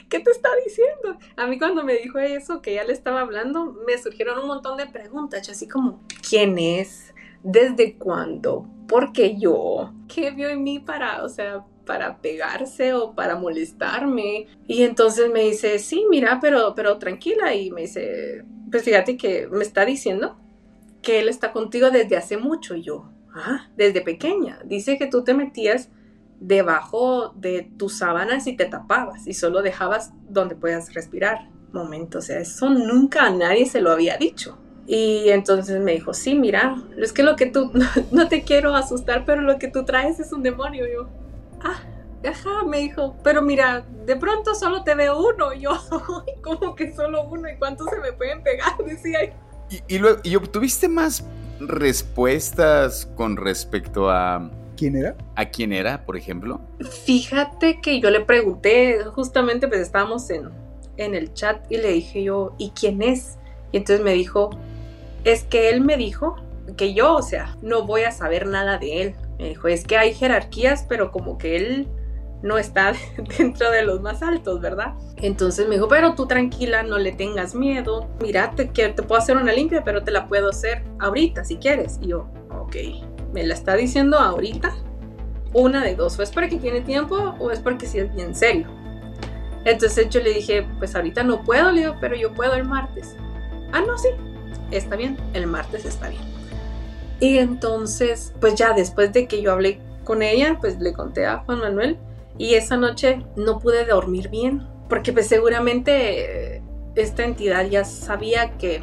[0.10, 1.18] ¿Qué te está diciendo?
[1.36, 4.78] A mí cuando me dijo eso, que ya le estaba hablando, me surgieron un montón
[4.78, 7.13] de preguntas, así como, ¿quién es?
[7.44, 8.68] ¿desde cuándo?
[8.88, 14.48] Porque yo, ¿qué vio en mí para, o sea, para pegarse o para molestarme?
[14.68, 17.54] Y entonces me dice, sí, mira, pero, pero tranquila.
[17.54, 20.38] Y me dice, pues fíjate que me está diciendo
[21.02, 22.76] que él está contigo desde hace mucho.
[22.76, 24.60] Y yo, ah, desde pequeña.
[24.65, 25.89] Dice que tú te metías
[26.39, 31.49] debajo de tus sábanas y te tapabas y solo dejabas donde puedas respirar.
[31.71, 34.58] Momento, o sea, eso nunca a nadie se lo había dicho.
[34.88, 37.71] Y entonces me dijo, sí, mira, es que lo que tú,
[38.12, 40.88] no, te quiero asustar, pero lo que tú traes es un demonio.
[40.88, 41.10] Y yo,
[41.62, 41.84] ah,
[42.28, 45.54] ajá, me dijo, pero mira, de pronto solo te veo uno.
[45.54, 45.71] Y yo,
[46.41, 47.47] ¿cómo que solo uno?
[47.47, 48.78] ¿Y cuántos se me pueden pegar?
[48.86, 49.32] Decía.
[49.69, 51.23] ¿Y, y, y obtuviste más
[51.60, 54.49] respuestas con respecto a...
[54.80, 55.18] ¿Quién era?
[55.36, 56.62] ¿A quién era, por ejemplo?
[57.04, 60.52] Fíjate que yo le pregunté, justamente pues estábamos en,
[60.96, 63.38] en el chat y le dije yo, ¿y quién es?
[63.74, 64.52] Y entonces me dijo,
[65.26, 66.38] es que él me dijo
[66.78, 69.15] que yo, o sea, no voy a saber nada de él.
[69.38, 71.89] Me dijo, es que hay jerarquías, pero como que él
[72.42, 72.94] no está
[73.38, 74.94] dentro de los más altos, ¿verdad?
[75.18, 78.08] Entonces me dijo, pero tú tranquila, no le tengas miedo.
[78.22, 81.58] Mira, te, que te puedo hacer una limpia, pero te la puedo hacer ahorita si
[81.58, 82.00] quieres.
[82.02, 82.76] Y yo, ok,
[83.34, 84.74] ¿me la está diciendo ahorita?
[85.54, 88.68] Una de dos, o es porque tiene tiempo o es porque sí es bien serio.
[89.65, 93.15] Entonces yo le dije, pues ahorita no puedo, le pero yo puedo el martes.
[93.72, 94.10] Ah, no, sí,
[94.72, 96.22] está bien, el martes está bien.
[97.20, 101.39] Y entonces, pues ya después de que yo hablé con ella, pues le conté a
[101.39, 101.98] Juan Manuel
[102.38, 106.63] y esa noche no pude dormir bien, porque pues seguramente
[106.96, 108.82] esta entidad ya sabía que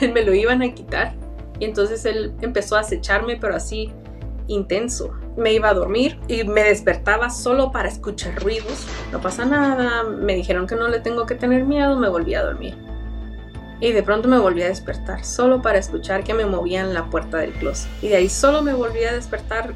[0.12, 1.14] me lo iban a quitar
[1.64, 3.92] entonces él empezó a acecharme, pero así
[4.48, 5.12] intenso.
[5.36, 8.86] Me iba a dormir y me despertaba solo para escuchar ruidos.
[9.12, 12.42] No pasa nada, me dijeron que no le tengo que tener miedo, me volví a
[12.42, 12.76] dormir
[13.82, 17.38] y de pronto me volví a despertar solo para escuchar que me movían la puerta
[17.38, 17.90] del closet.
[18.00, 19.74] Y de ahí solo me volví a despertar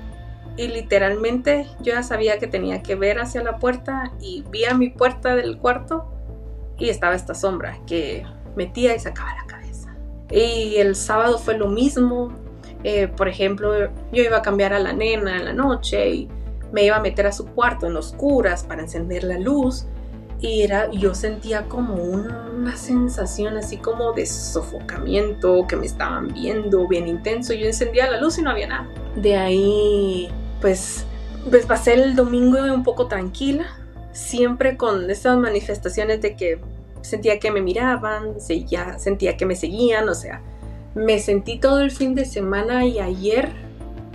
[0.57, 4.75] y literalmente yo ya sabía que tenía que ver hacia la puerta y vi a
[4.75, 6.09] mi puerta del cuarto
[6.79, 9.46] y estaba esta sombra que metía y sacaba la.
[10.31, 12.33] Y el sábado fue lo mismo.
[12.85, 16.29] Eh, por ejemplo, yo iba a cambiar a la nena en la noche y
[16.73, 19.87] me iba a meter a su cuarto en oscuras para encender la luz
[20.41, 26.87] y era, yo sentía como una, sensación así como de sofocamiento, que me estaban viendo
[26.89, 27.55] bien intenso.
[27.55, 28.89] Yo encendía la luz y no había nada.
[29.15, 30.29] De ahí,
[30.61, 31.07] pues,
[31.49, 33.67] pues pasé el domingo un poco tranquila,
[34.13, 36.61] siempre con esas manifestaciones de que
[37.07, 38.35] sentía que me miraban,
[38.67, 40.43] ya sentía que me seguían, o sea,
[40.95, 43.51] me sentí todo el fin de semana y ayer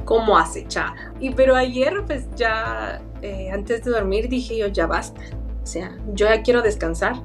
[0.06, 1.14] como acechada.
[1.20, 5.22] Y pero ayer, pues ya eh, antes de dormir dije yo, ya basta
[5.64, 7.16] o sea, yo ya quiero descansar.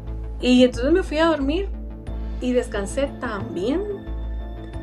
[0.41, 1.69] Y entonces me fui a dormir
[2.41, 3.83] y descansé tan bien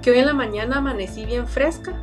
[0.01, 1.93] que hoy en la mañana amanecí bien fresca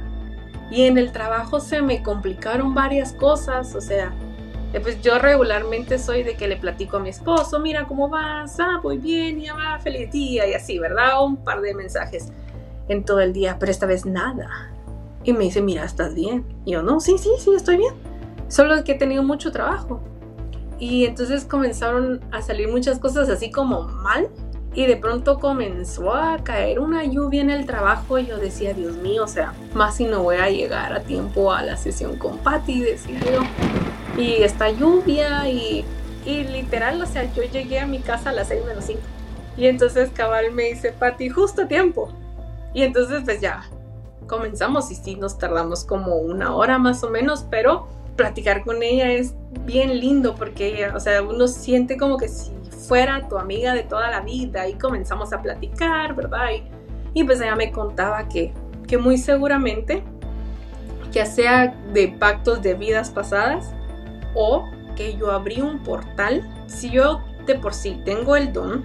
[0.71, 4.15] y en el trabajo se me complicaron varias cosas, o sea,
[4.79, 8.79] pues yo regularmente soy de que le platico a mi esposo, mira cómo vas, ah,
[8.81, 11.25] voy bien, ya va, feliz día y así, ¿verdad?
[11.25, 12.29] Un par de mensajes
[12.89, 14.71] en todo el día, pero esta vez nada.
[15.25, 16.45] Y me dice, mira, ¿estás bien?
[16.65, 17.95] Y yo, no, sí, sí, sí, estoy bien.
[18.49, 20.01] Solo que he tenido mucho trabajo.
[20.79, 24.29] Y entonces comenzaron a salir muchas cosas así como mal.
[24.73, 28.97] Y de pronto comenzó a caer una lluvia en el trabajo y yo decía, Dios
[28.99, 32.39] mío, o sea, más si no voy a llegar a tiempo a la sesión con
[32.39, 33.90] Patty, decía yo.
[34.17, 35.85] Y esta lluvia y,
[36.25, 39.01] y literal, o sea, yo llegué a mi casa a las 6 menos 5.
[39.57, 42.11] Y entonces Cabal me dice, Patty, justo a tiempo.
[42.73, 43.63] Y entonces pues ya
[44.27, 49.11] comenzamos y sí, nos tardamos como una hora más o menos, pero platicar con ella
[49.11, 52.53] es bien lindo porque o sea, uno siente como que si
[52.87, 56.51] fuera tu amiga de toda la vida y comenzamos a platicar, ¿verdad?
[57.13, 58.53] Y, pues ella me contaba que,
[58.87, 60.05] que muy seguramente,
[61.11, 63.75] ya sea de pactos de vidas pasadas
[64.35, 68.85] o que yo abrí un portal, si yo de por sí tengo el don,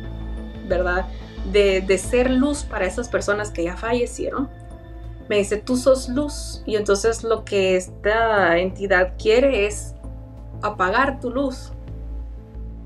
[0.68, 1.06] ¿verdad?
[1.52, 4.50] De, de ser luz para esas personas que ya fallecieron,
[5.28, 6.62] me dice, tú sos luz.
[6.66, 9.96] Y entonces lo que esta entidad quiere es
[10.62, 11.72] apagar tu luz.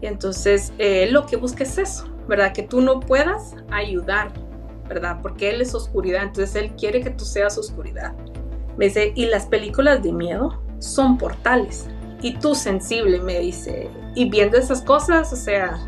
[0.01, 2.53] Y entonces eh, lo que busca es eso, ¿verdad?
[2.53, 4.31] Que tú no puedas ayudar,
[4.87, 5.19] ¿verdad?
[5.21, 8.13] Porque Él es oscuridad, entonces Él quiere que tú seas oscuridad.
[8.77, 11.87] Me dice, y las películas de miedo son portales.
[12.21, 13.89] Y tú sensible, me dice.
[14.15, 15.79] Y viendo esas cosas, o sea,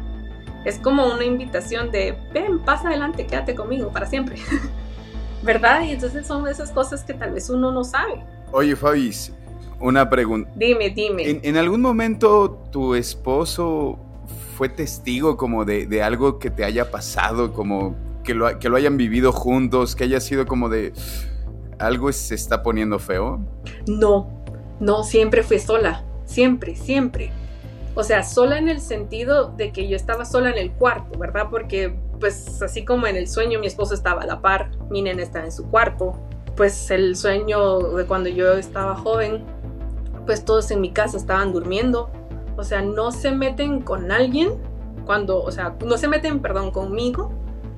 [0.66, 4.38] es como una invitación de, ven, pasa adelante, quédate conmigo para siempre.
[5.42, 5.84] ¿verdad?
[5.84, 8.24] Y entonces son esas cosas que tal vez uno no sabe.
[8.52, 9.34] Oye, Fabis,
[9.80, 10.52] una pregunta.
[10.56, 11.40] Dime, dime.
[11.44, 13.98] ¿En, algún momento tu esposo
[14.56, 18.98] fue testigo como de, algo que te haya pasado, como que lo, que lo hayan
[18.98, 20.94] vivido juntos, que haya sido como de...
[21.80, 23.40] algo se está poniendo feo?
[23.88, 24.30] No,
[24.80, 27.32] no, siempre fui sola, siempre, siempre.
[27.94, 31.48] O sea, sola en el sentido de que yo estaba sola en el cuarto, ¿verdad?
[31.50, 35.24] Porque pues así como en el sueño mi esposo estaba a la par, mi nena
[35.24, 36.14] estaba en su cuarto,
[36.56, 39.44] pues el sueño de cuando yo estaba joven,
[40.26, 42.10] pues todos en mi casa estaban durmiendo.
[42.58, 44.52] O sea, no se meten con alguien
[45.06, 47.34] cuando, o sea, no se meten, perdón, conmigo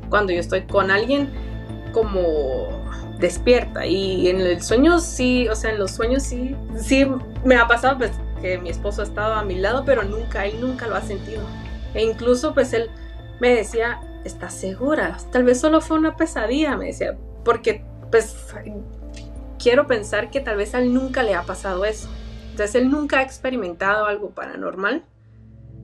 [0.09, 1.31] cuando yo estoy con alguien
[1.93, 2.21] como
[3.19, 3.85] despierta.
[3.85, 7.07] Y en el sueño sí, o sea, en los sueños sí, sí
[7.45, 8.11] me ha pasado pues
[8.43, 11.41] que mi esposo ha estado a mi lado, pero nunca, él nunca lo ha sentido.
[11.93, 12.89] E incluso pues él
[13.39, 15.17] me decía, ¿estás segura?
[15.31, 18.35] Tal vez solo fue una pesadilla, me decía, porque pues
[19.57, 22.09] quiero pensar que tal vez a él nunca le ha pasado eso.
[22.51, 25.05] Entonces él nunca ha experimentado algo paranormal,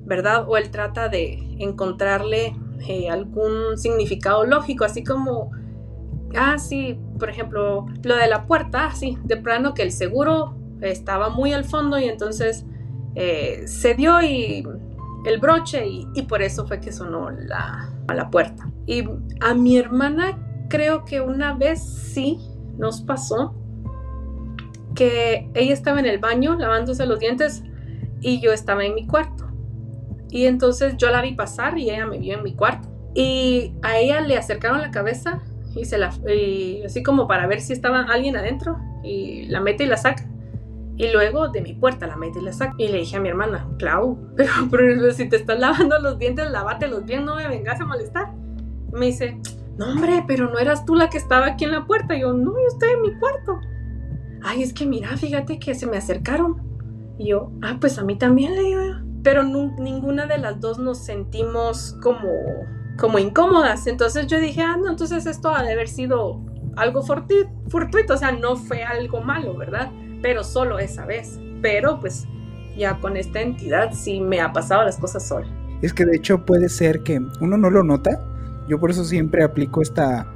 [0.05, 0.43] ¿verdad?
[0.47, 2.57] O él trata de encontrarle
[2.89, 5.51] eh, algún significado lógico, así como,
[6.35, 10.58] ah, sí, por ejemplo, lo de la puerta, ah, sí, de plano que el seguro
[10.81, 12.65] estaba muy al fondo y entonces
[13.15, 14.65] eh, se dio y
[15.25, 18.71] el broche y, y, por eso fue que sonó la, a la puerta.
[18.85, 19.03] Y
[19.41, 20.37] a mi hermana
[20.69, 22.39] creo que una vez sí
[22.77, 23.55] nos pasó
[24.95, 27.63] que ella estaba en el baño lavándose los dientes
[28.21, 29.47] y yo estaba en mi cuarto.
[30.29, 32.87] Y entonces yo la vi pasar y ella me vio en mi cuarto.
[33.15, 35.41] Y a ella le acercaron la cabeza
[35.75, 36.13] y se la
[36.85, 40.27] así como para ver si estaba alguien adentro y la mete y la saca.
[40.99, 42.75] Y luego de mi puerta la mete y la saca.
[42.77, 46.47] Y le dije a mi hermana, Clau, pero, pero si te estás lavando los dientes,
[46.91, 48.35] los bien, no me vengas a molestar.
[48.93, 49.39] Y me dice,
[49.77, 52.15] no hombre, pero no eras tú la que estaba aquí en la puerta.
[52.15, 53.59] Y yo, no, yo estoy en mi cuarto
[54.43, 56.61] ay, es que mira, fíjate que se me acercaron.
[57.17, 58.81] Y yo, ah, pues a mí también le digo.
[59.23, 62.29] Pero ninguna de las dos nos sentimos como,
[62.97, 63.87] como incómodas.
[63.87, 66.41] Entonces yo dije, ah, no, entonces esto ha de haber sido
[66.77, 69.91] algo fortuito, o sea, no fue algo malo, ¿verdad?
[70.21, 71.39] Pero solo esa vez.
[71.61, 72.25] Pero pues
[72.77, 75.47] ya con esta entidad sí me ha pasado las cosas sola.
[75.81, 78.21] Es que de hecho puede ser que uno no lo nota.
[78.67, 80.27] Yo por eso siempre aplico esta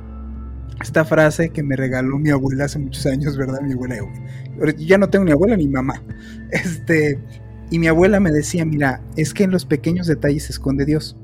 [0.82, 3.62] esta frase que me regaló mi abuela hace muchos años, ¿verdad?
[3.62, 3.96] Mi abuela.
[4.78, 6.02] Ya no tengo ni abuela ni mamá.
[6.52, 7.20] Este,
[7.72, 11.18] y mi abuela me decía, mira, es que en los pequeños detalles se esconde Dios.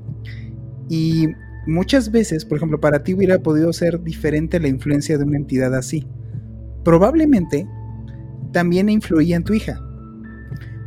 [0.89, 1.27] Y
[1.67, 5.75] muchas veces, por ejemplo, para ti hubiera podido ser diferente la influencia de una entidad
[5.75, 6.07] así.
[6.83, 7.67] Probablemente
[8.51, 9.79] también influía en tu hija,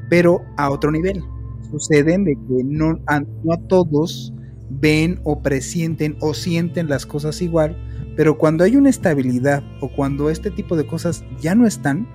[0.09, 1.23] pero a otro nivel.
[1.71, 2.99] Suceden de que no
[3.45, 4.33] no a todos
[4.69, 7.77] ven o presienten o sienten las cosas igual,
[8.17, 12.07] pero cuando hay una estabilidad o cuando este tipo de cosas ya no están,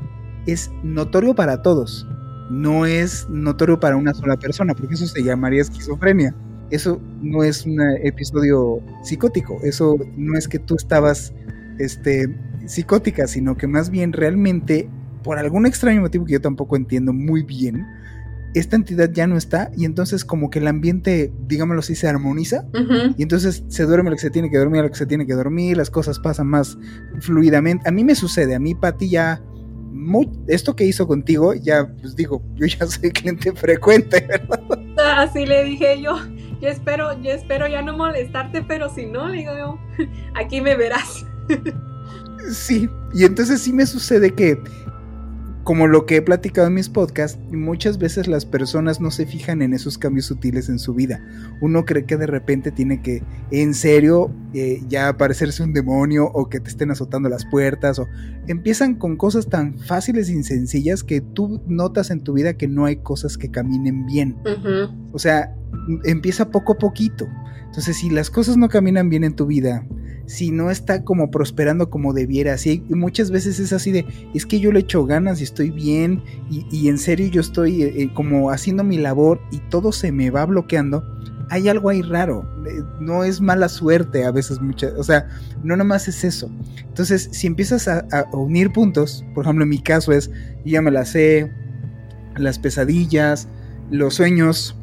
[0.45, 2.07] es notorio para todos.
[2.49, 6.33] No es notorio para una sola persona, porque eso se llamaría esquizofrenia.
[6.69, 9.59] Eso no es un episodio psicótico.
[9.63, 11.33] Eso no es que tú estabas
[11.79, 12.27] este,
[12.65, 14.89] psicótica, sino que más bien realmente,
[15.23, 17.85] por algún extraño motivo que yo tampoco entiendo muy bien,
[18.53, 22.65] esta entidad ya no está y entonces como que el ambiente, digámoslo así, se armoniza
[23.17, 25.33] y entonces se duerme lo que se tiene que dormir, lo que se tiene que
[25.33, 26.77] dormir, las cosas pasan más
[27.19, 27.87] fluidamente.
[27.87, 29.41] A mí me sucede, a mí Pati ya
[30.47, 34.59] esto que hizo contigo, ya pues digo, yo ya soy cliente frecuente, ¿verdad?
[34.97, 36.17] Así le dije yo,
[36.61, 39.79] yo espero, yo espero ya no molestarte, pero si no, digo yo,
[40.35, 41.25] aquí me verás.
[42.51, 44.61] Sí, y entonces sí me sucede que
[45.67, 49.61] como lo que he platicado en mis podcasts, muchas veces las personas no se fijan
[49.61, 51.21] en esos cambios sutiles en su vida.
[51.59, 56.47] Uno cree que de repente tiene que, en serio, eh, ya aparecerse un demonio o
[56.47, 58.07] que te estén azotando las puertas o
[58.47, 62.85] empiezan con cosas tan fáciles y sencillas que tú notas en tu vida que no
[62.85, 64.37] hay cosas que caminen bien.
[65.11, 65.53] O sea,
[66.03, 67.27] empieza poco a poquito.
[67.65, 69.85] Entonces, si las cosas no caminan bien en tu vida,
[70.27, 72.53] si no está como prosperando como debiera.
[72.53, 75.71] Así, y muchas veces es así de, es que yo le echo ganas y estoy
[75.71, 80.11] bien y, en serio yo estoy eh, eh, como haciendo mi labor y todo se
[80.11, 81.03] me va bloqueando.
[81.49, 85.29] Hay algo ahí raro, eh, no es mala suerte a veces muchas, o sea,
[85.63, 86.51] no nomás es eso.
[86.79, 90.29] Entonces, si empiezas a, a unir puntos, por ejemplo, en mi caso es,
[90.65, 91.49] ya me la sé,
[92.35, 93.47] las pesadillas,
[93.89, 94.75] los sueños,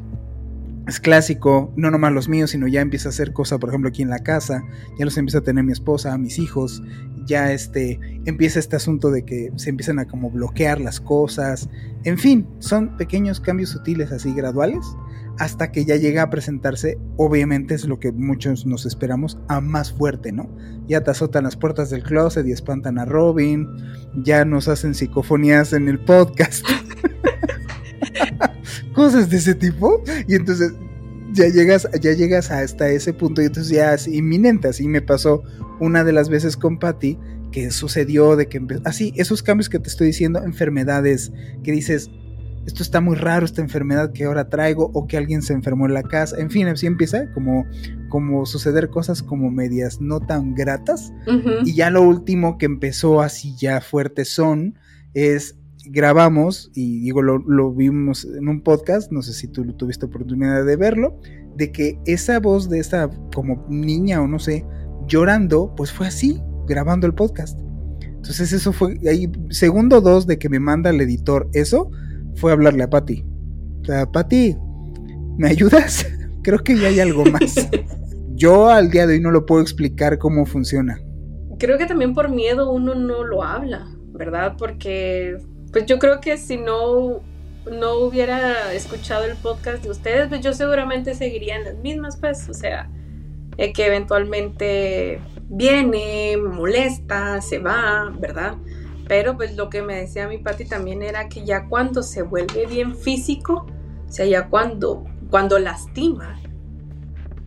[0.87, 4.03] es clásico, no nomás los míos, sino ya empieza a hacer cosas, por ejemplo, aquí
[4.03, 4.63] en la casa,
[4.99, 6.83] ya los empieza a tener mi esposa, mis hijos,
[7.25, 11.69] ya este, empieza este asunto de que se empiezan a como bloquear las cosas,
[12.03, 14.85] en fin, son pequeños cambios sutiles así graduales,
[15.39, 19.91] hasta que ya llega a presentarse, obviamente es lo que muchos nos esperamos, a más
[19.91, 20.49] fuerte, ¿no?
[20.87, 23.67] Ya te azotan las puertas del closet y espantan a Robin,
[24.23, 26.65] ya nos hacen psicofonías en el podcast.
[28.95, 30.01] cosas de ese tipo.
[30.27, 30.73] Y entonces
[31.31, 34.69] ya llegas, ya llegas hasta ese punto y entonces ya es inminente.
[34.69, 35.43] Así me pasó
[35.79, 37.17] una de las veces con Patty
[37.51, 41.31] que sucedió, de que así, esos cambios que te estoy diciendo, enfermedades,
[41.63, 42.09] que dices,
[42.65, 45.93] esto está muy raro, esta enfermedad que ahora traigo, o que alguien se enfermó en
[45.93, 47.65] la casa, en fin, así empieza como,
[48.09, 51.13] como suceder cosas como medias no tan gratas.
[51.63, 54.77] Y ya lo último que empezó así ya fuerte son,
[55.13, 55.55] es
[55.89, 60.65] grabamos, y digo, lo, lo, vimos en un podcast, no sé si tú tuviste oportunidad
[60.65, 61.19] de verlo,
[61.55, 64.65] de que esa voz de esa como niña o no sé,
[65.07, 67.59] llorando, pues fue así, grabando el podcast.
[68.01, 71.91] Entonces eso fue, ahí, segundo dos de que me manda el editor eso,
[72.35, 73.23] fue hablarle a Patty.
[73.81, 74.55] O sea, Patty,
[75.37, 76.05] ¿me ayudas?
[76.43, 77.69] Creo que ya hay algo más.
[78.35, 80.99] Yo al día de hoy no lo puedo explicar cómo funciona.
[81.57, 84.55] Creo que también por miedo uno no lo habla, ¿verdad?
[84.57, 85.37] Porque
[85.75, 87.21] pues yo creo que si no
[87.69, 92.47] no hubiera escuchado el podcast de ustedes, pues yo seguramente seguiría en las mismas, pues,
[92.47, 92.89] o sea,
[93.57, 95.19] eh, que eventualmente
[95.49, 98.55] viene, molesta, se va, ¿verdad?
[99.09, 102.67] Pero pues lo que me decía mi Pati también era que ya cuando se vuelve
[102.67, 103.65] bien físico,
[104.07, 106.39] o sea, ya cuando, cuando lastima,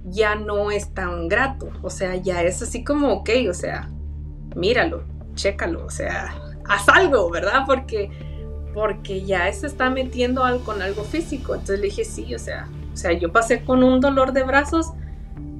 [0.05, 1.71] ya no es tan grato.
[1.81, 3.89] O sea, ya es así como, ok, o sea,
[4.55, 5.05] míralo,
[5.35, 6.35] chécalo, o sea,
[6.69, 7.65] haz algo, ¿verdad?
[7.67, 8.11] Porque,
[8.75, 11.55] porque ya se está metiendo con algo físico.
[11.55, 14.93] Entonces le dije, sí, o sea, o sea, yo pasé con un dolor de brazos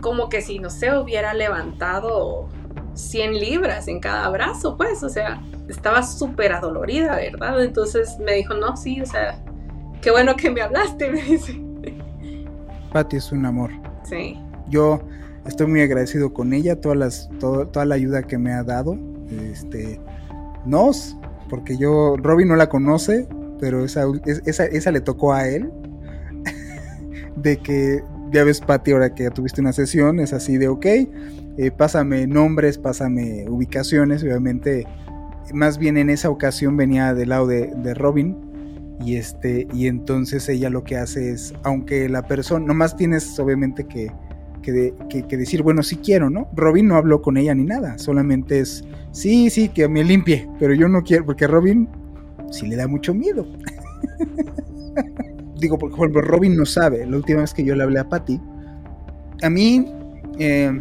[0.01, 2.49] como que si, no sé, hubiera levantado
[2.95, 7.63] 100 libras en cada brazo, pues, o sea, estaba súper adolorida, ¿verdad?
[7.63, 9.43] Entonces me dijo, no, sí, o sea,
[10.01, 11.61] qué bueno que me hablaste, me dice.
[12.93, 13.71] Patti es un amor.
[14.05, 14.39] Sí.
[14.69, 15.01] Yo
[15.47, 18.97] estoy muy agradecido con ella, todas las, toda la ayuda que me ha dado.
[19.31, 20.01] Este,
[20.67, 21.17] nos,
[21.49, 23.29] porque yo, Robin no la conoce,
[23.61, 25.71] pero esa, esa, esa le tocó a él.
[27.37, 28.03] de que,
[28.33, 32.27] ya ves, Patti, ahora que ya tuviste una sesión, es así de, ok, eh, pásame
[32.27, 34.87] nombres, pásame ubicaciones, obviamente
[35.53, 38.37] más bien en esa ocasión venía del lado de, Robin
[39.01, 43.85] y este y entonces ella lo que hace es aunque la persona nomás tienes obviamente
[43.85, 44.11] que
[44.63, 48.85] que, decir bueno si quiero no Robin no habló con ella ni nada solamente es
[49.13, 51.89] sí sí que me limpie pero yo no quiero porque Robin
[52.51, 53.47] sí le da mucho miedo
[55.57, 58.09] digo porque por ejemplo Robin no sabe la última vez que yo le hablé a
[58.09, 58.41] Patty
[59.43, 59.87] a mí
[60.39, 60.73] eh,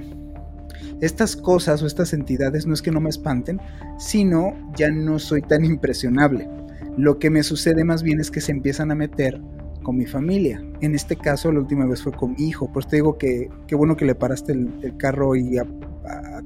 [1.01, 3.59] estas cosas o estas entidades no es que no me espanten,
[3.99, 6.49] sino ya no soy tan impresionable.
[6.97, 9.39] Lo que me sucede más bien es que se empiezan a meter
[9.87, 10.61] con mi familia.
[10.81, 12.69] En este caso, la última vez fue con mi hijo.
[12.73, 15.65] Pues te digo que qué bueno que le paraste el, carro y a,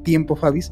[0.04, 0.72] tiempo, Fabis,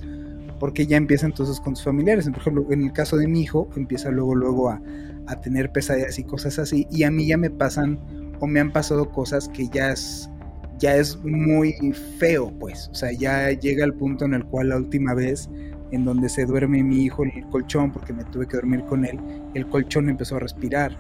[0.60, 2.30] porque ya empieza entonces con sus familiares.
[2.30, 4.80] Por ejemplo, en el caso de mi hijo, empieza luego, luego a,
[5.26, 6.86] a tener pesadillas y cosas así.
[6.92, 8.00] Y a mí ya me pasan
[8.40, 10.30] o me han pasado cosas que ya es
[10.78, 11.74] ya es muy
[12.20, 12.88] feo, pues.
[12.92, 15.50] O sea, ya llega el punto en el cual la última vez
[15.92, 19.06] en donde se duerme mi hijo en el colchón, porque me tuve que dormir con
[19.06, 19.20] él,
[19.56, 20.96] el colchón empezó a respirar.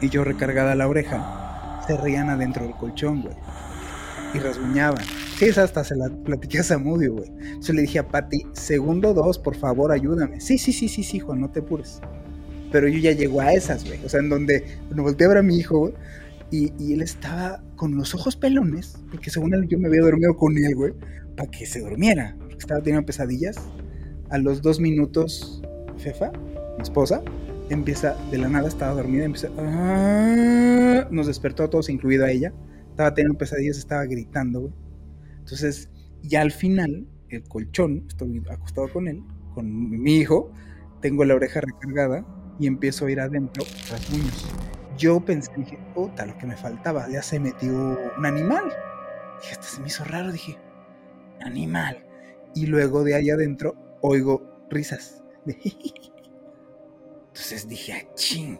[0.00, 3.34] Y yo recargada la oreja, se rían adentro del colchón, güey.
[4.34, 5.04] Y rasguñaban.
[5.36, 7.28] Sí, esa hasta se la platiqué a Samudio, güey.
[7.28, 10.40] Entonces le dije a Pati, segundo dos, por favor, ayúdame.
[10.40, 12.00] Sí, sí, sí, sí, sí, Juan, no te apures.
[12.72, 14.04] Pero yo ya llego a esas, güey.
[14.04, 15.94] O sea, en donde, cuando volteé a ver a mi hijo, güey,
[16.50, 20.56] y, él estaba con los ojos pelones, porque según él yo me había dormido con
[20.56, 20.92] él, güey,
[21.36, 23.56] para que se durmiera, porque estaba teniendo pesadillas.
[24.30, 25.62] A los dos minutos,
[25.98, 26.32] Fefa,
[26.76, 27.22] mi esposa,
[27.68, 31.06] empieza, de la nada estaba dormida, empieza, ¡ah!
[31.10, 32.52] nos despertó a todos, incluida a ella,
[32.90, 34.72] estaba teniendo pesadillas, estaba gritando, güey.
[35.38, 35.90] Entonces,
[36.22, 39.22] ya al final, el colchón, estoy acostado con él,
[39.54, 40.50] con mi hijo,
[41.00, 42.26] tengo la oreja recargada
[42.58, 44.46] y empiezo a ir adentro rasguños
[44.96, 48.64] yo pensé, dije, puta, lo que me faltaba, ya se metió un animal.
[49.40, 50.58] Dije, esto se me hizo raro, dije,
[51.40, 52.04] animal.
[52.54, 55.22] Y luego de ahí adentro oigo risas.
[57.36, 58.58] Entonces dije, ah, ching.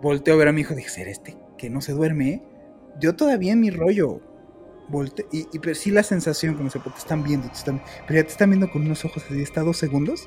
[0.00, 2.30] Volteo a ver a mi hijo, dije, ¿ser este que no se duerme?
[2.30, 2.42] Eh?
[2.98, 4.22] Yo todavía en mi rollo.
[4.88, 8.24] Volte y, y sí la sensación, como se te están viendo, te están, pero ya
[8.24, 10.26] te están viendo con unos ojos así, está dos segundos.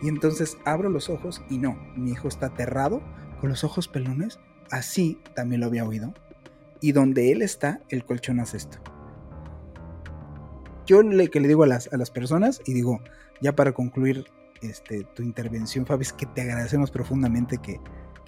[0.00, 3.02] Y entonces abro los ojos y no, mi hijo está aterrado,
[3.42, 6.14] con los ojos pelones, así también lo había oído.
[6.80, 8.78] Y donde él está, el colchón hace esto.
[10.86, 13.02] Yo le, que le digo a las, a las personas, y digo,
[13.42, 14.24] ya para concluir
[14.62, 17.80] este, tu intervención, Fabi, es que te agradecemos profundamente que,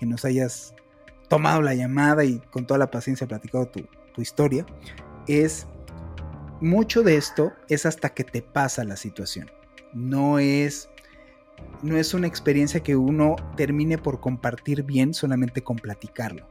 [0.07, 0.75] nos hayas
[1.29, 4.65] tomado la llamada y con toda la paciencia platicado tu, tu historia,
[5.29, 5.67] es
[6.63, 9.51] mucho de esto es hasta que te pasa la situación.
[9.93, 10.89] No es
[11.83, 16.47] no es una experiencia que uno termine por compartir bien solamente con platicarlo.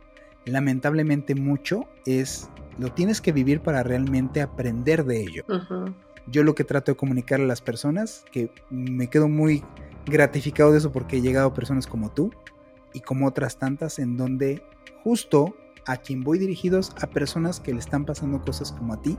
[0.45, 2.49] Lamentablemente mucho es,
[2.79, 5.43] lo tienes que vivir para realmente aprender de ello.
[6.31, 9.63] Yo lo que trato de comunicarle a las personas, que me quedo muy
[10.05, 12.31] gratificado de eso porque he llegado a personas como tú
[12.93, 14.63] y como otras tantas en donde
[15.03, 15.55] justo
[15.85, 19.17] a quien voy dirigidos a personas que le están pasando cosas como a ti,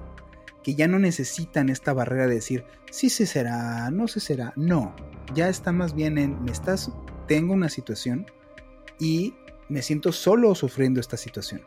[0.63, 4.95] que ya no necesitan esta barrera de decir, sí se será, no se será, no,
[5.35, 6.93] ya está más bien en, me estás,
[7.27, 8.27] tengo una situación
[8.99, 9.35] y
[9.69, 11.63] me siento solo sufriendo esta situación.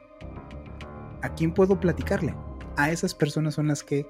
[1.21, 2.35] ¿A quién puedo platicarle?
[2.75, 4.05] A esas personas son las que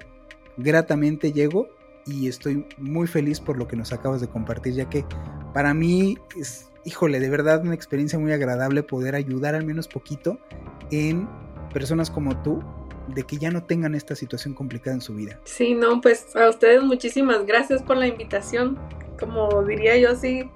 [0.57, 1.67] gratamente llego
[2.05, 5.05] y estoy muy feliz por lo que nos acabas de compartir, ya que
[5.53, 10.37] para mí es, híjole, de verdad una experiencia muy agradable poder ayudar al menos poquito
[10.91, 11.27] en
[11.73, 12.61] personas como tú
[13.07, 15.39] de que ya no tengan esta situación complicada en su vida.
[15.43, 18.79] Sí, no, pues a ustedes muchísimas gracias por la invitación.
[19.19, 20.49] Como diría yo, sí,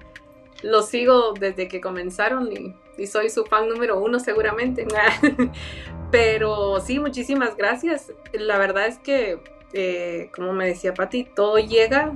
[0.62, 4.86] los sigo desde que comenzaron y, y soy su fan número uno seguramente.
[6.10, 8.12] Pero sí, muchísimas gracias.
[8.32, 9.38] La verdad es que
[9.72, 12.12] eh, como me decía Pati, todo llega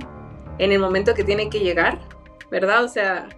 [0.57, 1.99] en el momento que tiene que llegar,
[2.49, 2.83] ¿verdad?
[2.83, 3.29] O sea,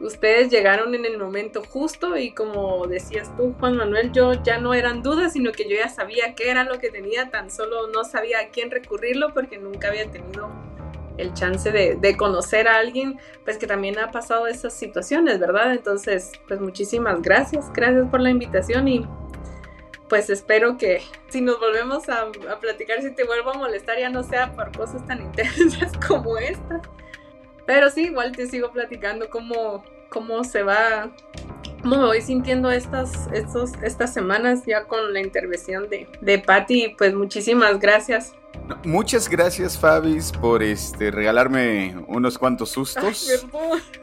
[0.00, 4.74] ustedes llegaron en el momento justo y como decías tú, Juan Manuel, yo ya no
[4.74, 8.04] eran dudas, sino que yo ya sabía qué era lo que tenía, tan solo no
[8.04, 10.50] sabía a quién recurrirlo porque nunca había tenido
[11.16, 15.72] el chance de, de, conocer a alguien, pues que también ha pasado esas situaciones, ¿verdad?
[15.72, 19.06] Entonces, pues muchísimas gracias, gracias por la invitación y
[20.08, 22.30] pues espero que si nos volvemos a,
[22.60, 26.80] platicar, si te vuelvo a molestar, ya no sea por cosas tan intensas como esta.
[27.66, 31.10] Pero sí, igual te sigo platicando cómo, cómo se va,
[31.82, 36.94] cómo me voy sintiendo estas, estos, estas semanas ya con la intervención de, de Patti.
[36.96, 38.34] Pues muchísimas gracias.
[38.84, 43.46] Muchas gracias, Fabis, por este regalarme unos cuantos sustos.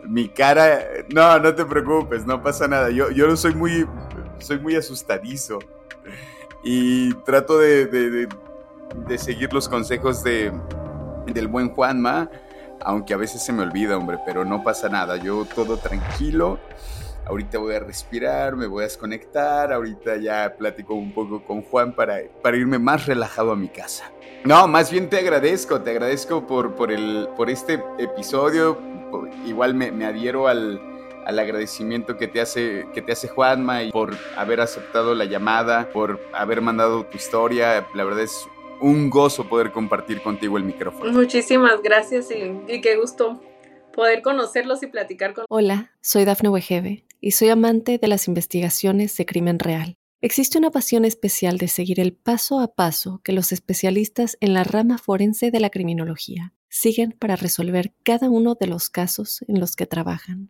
[0.04, 2.90] Mi cara, no, no te preocupes, no pasa nada.
[2.90, 3.88] Yo, yo soy muy,
[4.40, 5.60] soy muy asustadizo
[6.64, 8.28] y trato de,
[9.18, 10.52] seguir los consejos de,
[11.28, 12.30] del buen Juanma,
[12.82, 16.60] aunque a veces se me olvida, hombre, pero no pasa nada, yo todo tranquilo.
[17.26, 21.94] Ahorita voy a respirar, me voy a desconectar, ahorita ya platico un poco con Juan
[21.94, 24.12] para, para irme más relajado a mi casa.
[24.44, 28.78] No, más bien te agradezco, te agradezco por, por, el, por este episodio.
[29.46, 30.93] Igual me, me adhiero al,
[31.26, 35.90] al agradecimiento que te hace que te hace Juanma y por haber aceptado la llamada,
[35.92, 37.88] por haber mandado tu historia.
[37.94, 38.48] La verdad es
[38.82, 41.12] un gozo poder compartir contigo el micrófono.
[41.12, 43.42] Muchísimas gracias y, qué gusto
[43.94, 45.46] poder conocerlos y platicar con.
[45.50, 49.96] Hola, soy Dafne Wegebe y soy amante de las investigaciones de crimen real.
[50.22, 54.64] Existe una pasión especial de seguir el paso a paso que los especialistas en la
[54.64, 59.76] rama forense de la criminología siguen para resolver cada uno de los casos en los
[59.76, 60.50] que trabajan.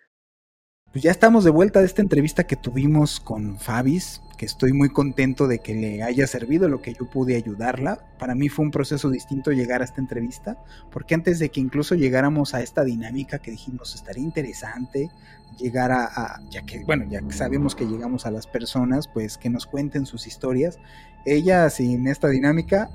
[0.91, 4.89] Pues ya estamos de vuelta de esta entrevista que tuvimos con Fabis, que estoy muy
[4.89, 8.03] contento de que le haya servido lo que yo pude ayudarla.
[8.19, 10.57] Para mí fue un proceso distinto llegar a esta entrevista,
[10.91, 15.09] porque antes de que incluso llegáramos a esta dinámica que dijimos estaría interesante
[15.57, 19.49] llegar a, ya que, bueno, ya que sabemos que llegamos a las personas, pues que
[19.49, 20.77] nos cuenten sus historias.
[21.25, 22.89] Ella sin esta dinámica,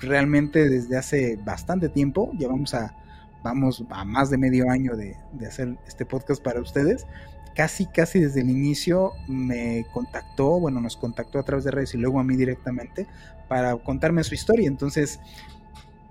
[0.00, 2.96] realmente desde hace bastante tiempo, ya vamos a
[3.42, 5.16] vamos a más de medio año de,
[5.46, 7.06] hacer este podcast para ustedes.
[7.54, 11.98] Casi, casi desde el inicio me contactó, bueno, nos contactó a través de redes y
[11.98, 13.06] luego a mí directamente
[13.48, 14.68] para contarme su historia.
[14.68, 15.20] Entonces,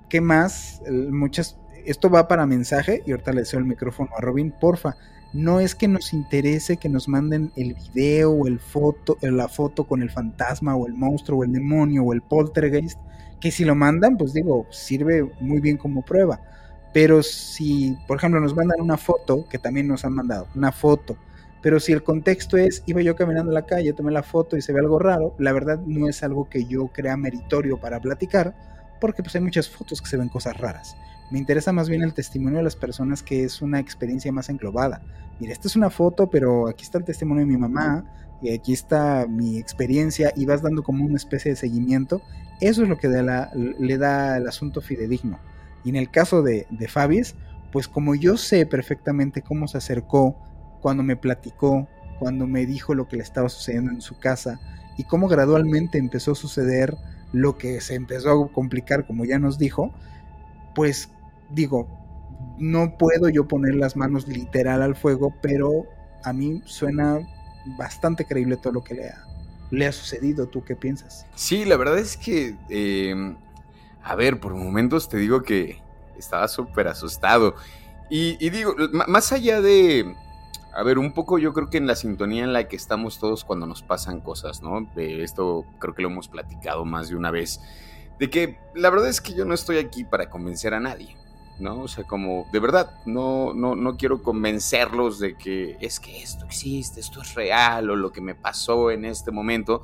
[0.09, 0.81] ¿qué más?
[0.89, 4.95] Muchas, esto va para mensaje y ahorita le deseo el micrófono a Robin, porfa.
[5.31, 9.85] No es que nos interese que nos manden el video o el foto, la foto
[9.85, 12.99] con el fantasma o el monstruo o el demonio o el poltergeist,
[13.39, 16.41] que si lo mandan, pues digo, sirve muy bien como prueba
[16.93, 21.17] pero si, por ejemplo, nos mandan una foto, que también nos han mandado, una foto,
[21.61, 24.61] pero si el contexto es, iba yo caminando en la calle, tomé la foto y
[24.61, 28.55] se ve algo raro, la verdad no es algo que yo crea meritorio para platicar,
[29.01, 30.95] porque pues hay muchas fotos que se ven cosas raras.
[31.31, 35.01] Me interesa más bien el testimonio de las personas que es una experiencia más englobada.
[35.39, 38.05] Mira, esta es una foto, pero aquí está el testimonio de mi mamá,
[38.41, 42.21] y aquí está mi experiencia, y vas dando como una especie de seguimiento.
[42.61, 45.39] Eso es lo que le da el asunto fidedigno.
[45.83, 47.35] Y en el caso de, de Fabis,
[47.71, 50.35] pues como yo sé perfectamente cómo se acercó,
[50.81, 51.87] cuando me platicó,
[52.19, 54.59] cuando me dijo lo que le estaba sucediendo en su casa
[54.97, 56.97] y cómo gradualmente empezó a suceder
[57.31, 59.93] lo que se empezó a complicar, como ya nos dijo,
[60.75, 61.09] pues
[61.49, 61.87] digo,
[62.57, 65.85] no puedo yo poner las manos literal al fuego, pero
[66.23, 67.19] a mí suena
[67.77, 69.23] bastante creíble todo lo que le ha,
[69.71, 70.47] le ha sucedido.
[70.47, 71.25] ¿Tú qué piensas?
[71.35, 73.35] Sí, la verdad es que eh,
[74.03, 75.81] a ver, por momentos te digo que
[76.17, 77.55] estaba súper asustado.
[78.09, 78.75] Y, digo,
[79.07, 80.15] más allá de,
[80.73, 83.43] a ver, un poco yo creo que en la sintonía en la que estamos todos
[83.43, 84.89] cuando nos pasan cosas, ¿no?
[84.95, 87.61] De esto creo que lo hemos platicado más de una vez,
[88.17, 91.15] de que la verdad es que yo no estoy aquí para convencer a nadie,
[91.59, 91.81] ¿no?
[91.81, 96.45] O sea, como de verdad, no, no, no quiero convencerlos de que es que esto
[96.45, 99.83] existe, esto es real o lo que me pasó en este momento.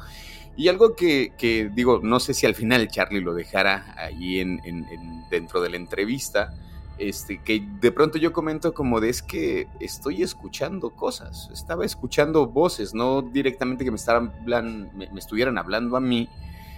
[0.57, 4.61] Y algo que, que digo, no sé si al final Charlie lo dejara ahí en,
[4.63, 4.85] en,
[5.29, 6.53] dentro de la entrevista,
[6.97, 12.47] este, que de pronto yo comento como de es que estoy escuchando cosas, estaba escuchando
[12.47, 16.29] voces, no directamente que me, estaban, me, me estuvieran hablando a mí,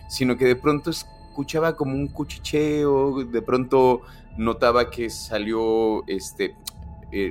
[0.07, 4.01] sino que de pronto escuchaba como un cuchicheo, de pronto
[4.37, 6.55] notaba que salió, este,
[7.11, 7.29] eh,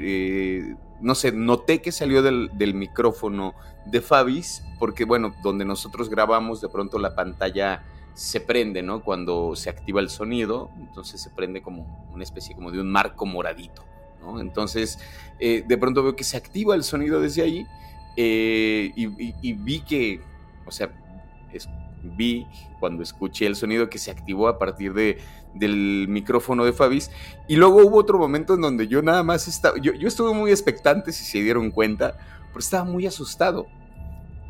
[0.60, 6.08] eh, no sé, noté que salió del, del, micrófono de Fabis, porque bueno, donde nosotros
[6.08, 7.82] grabamos, de pronto la pantalla
[8.14, 9.02] se prende, ¿no?
[9.02, 13.26] Cuando se activa el sonido, entonces se prende como una especie como de un marco
[13.26, 13.84] moradito,
[14.20, 14.40] ¿no?
[14.40, 14.98] Entonces,
[15.38, 17.66] eh, de pronto veo que se activa el sonido desde ahí
[18.16, 20.22] y, y, y vi que,
[20.64, 20.90] o sea,
[22.02, 22.46] vi
[22.78, 25.18] cuando escuché el sonido que se activó a partir de,
[25.58, 27.10] del micrófono de Fabis.
[27.48, 30.50] Y luego hubo otro momento en donde yo nada más estaba, yo, yo estuve muy
[30.50, 33.66] expectante si se dieron cuenta, pero estaba muy asustado.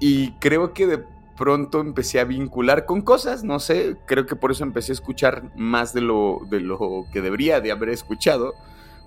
[0.01, 1.05] Y creo que de
[1.37, 5.51] pronto empecé a vincular con cosas, no sé, creo que por eso empecé a escuchar
[5.55, 8.55] más de lo, de lo que debería de haber escuchado,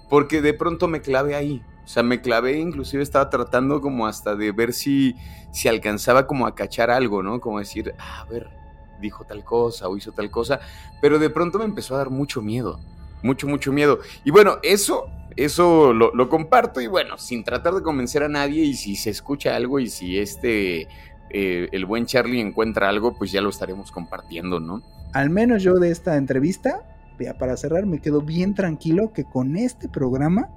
[0.10, 4.36] porque de pronto me clavé ahí, o sea, me clavé, inclusive estaba tratando como hasta
[4.36, 5.16] de ver si,
[5.52, 7.42] si alcanzaba como a cachar algo, ¿no?
[7.42, 8.59] Como decir, ah, a ver,
[9.00, 10.60] dijo tal cosa o hizo tal cosa,
[11.02, 12.80] pero de pronto me empezó a dar mucho miedo,
[13.24, 14.00] mucho, mucho miedo.
[14.24, 18.64] Y bueno, eso, eso lo, lo comparto y bueno, sin tratar de convencer a nadie
[18.64, 20.88] y si se escucha algo y si este,
[21.30, 24.82] eh, el buen Charlie encuentra algo, pues ya lo estaremos compartiendo, ¿no?
[25.14, 26.84] Al menos yo de esta entrevista,
[27.20, 30.50] ya para cerrar, me quedo bien tranquilo que con este programa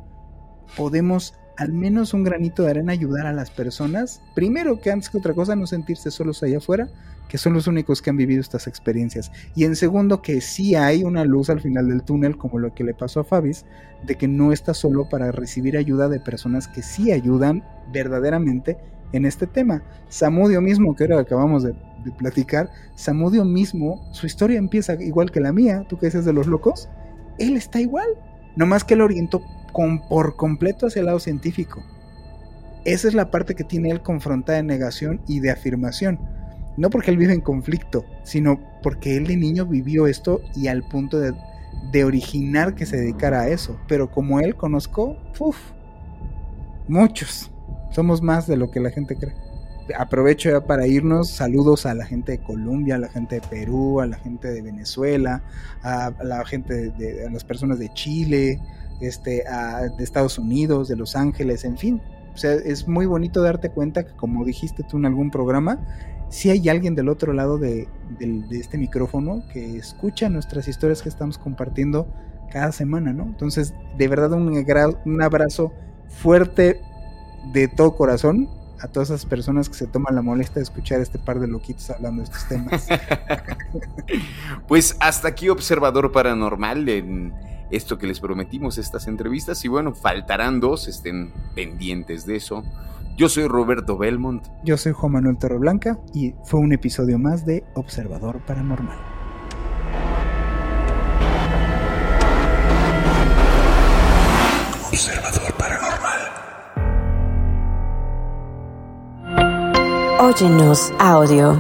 [0.77, 5.19] podemos al menos un granito de arena ayudar a las personas, primero que antes que
[5.19, 6.89] otra cosa no sentirse solos allá afuera,
[7.33, 11.03] que son los únicos que han vivido estas experiencias, y en segundo que sí hay
[11.03, 13.65] una luz al final del túnel, como lo que le pasó a Fabis,
[14.05, 18.77] de que no está solo para recibir ayuda de personas que sí ayudan verdaderamente
[19.15, 19.83] en este tema.
[20.11, 21.73] Samudio mismo, que que acabamos de,
[22.05, 26.35] de platicar, Samudio mismo, su historia empieza igual que la mía, tú que dices de
[26.35, 26.91] los locos,
[27.39, 28.09] él está igual,
[28.57, 31.83] nomás que él orientó con, por completo hacia el lado científico.
[32.85, 36.21] Esa es la parte que tiene él confrontada de negación y de afirmación.
[36.77, 40.83] No porque él vive en conflicto, sino porque él de niño vivió esto y al
[40.83, 41.35] punto de,
[42.05, 43.79] originar que se dedicara a eso.
[43.89, 45.59] Pero como él conozco, uff,
[46.89, 47.51] muchos.
[47.91, 49.35] Somos más de lo que la gente cree.
[49.99, 51.29] Aprovecho ya para irnos.
[51.29, 54.63] Saludos a la gente de Colombia, a la gente de Perú, a la gente de
[54.63, 55.43] Venezuela,
[55.83, 58.59] a la gente de, de a las personas de Chile,
[59.03, 62.01] este, a, de Estados Unidos, de Los Ángeles, en fin.
[62.35, 65.81] O sea, es muy bonito darte cuenta que, como dijiste tú en algún programa,
[66.33, 67.87] si hay alguien del otro lado de,
[68.19, 72.09] de, de, este micrófono que escucha nuestras historias que estamos compartiendo
[72.51, 73.25] cada semana, ¿no?
[73.25, 74.49] Entonces, de verdad, un,
[75.05, 75.75] un abrazo
[76.09, 76.81] fuerte
[77.53, 78.49] de todo corazón
[78.81, 81.91] a todas esas personas que se toman la molestia de escuchar este par de loquitos
[81.91, 82.89] hablando de estos temas.
[84.69, 87.35] pues hasta aquí, observador paranormal, en
[87.71, 89.63] esto que les prometimos, estas entrevistas.
[89.67, 92.65] Y bueno, faltarán dos, estén pendientes de eso.
[93.23, 94.49] Yo soy Roberto Belmont.
[94.65, 98.99] Yo soy Juan Manuel Torreblanca y fue un episodio más de Observador Paranormal.
[104.89, 106.21] Observador Paranormal.
[110.19, 111.57] Óyenos audio.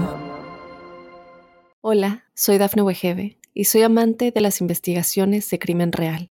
[1.80, 6.31] Hola, soy Dafne Wegebe y soy amante de las investigaciones de crimen real.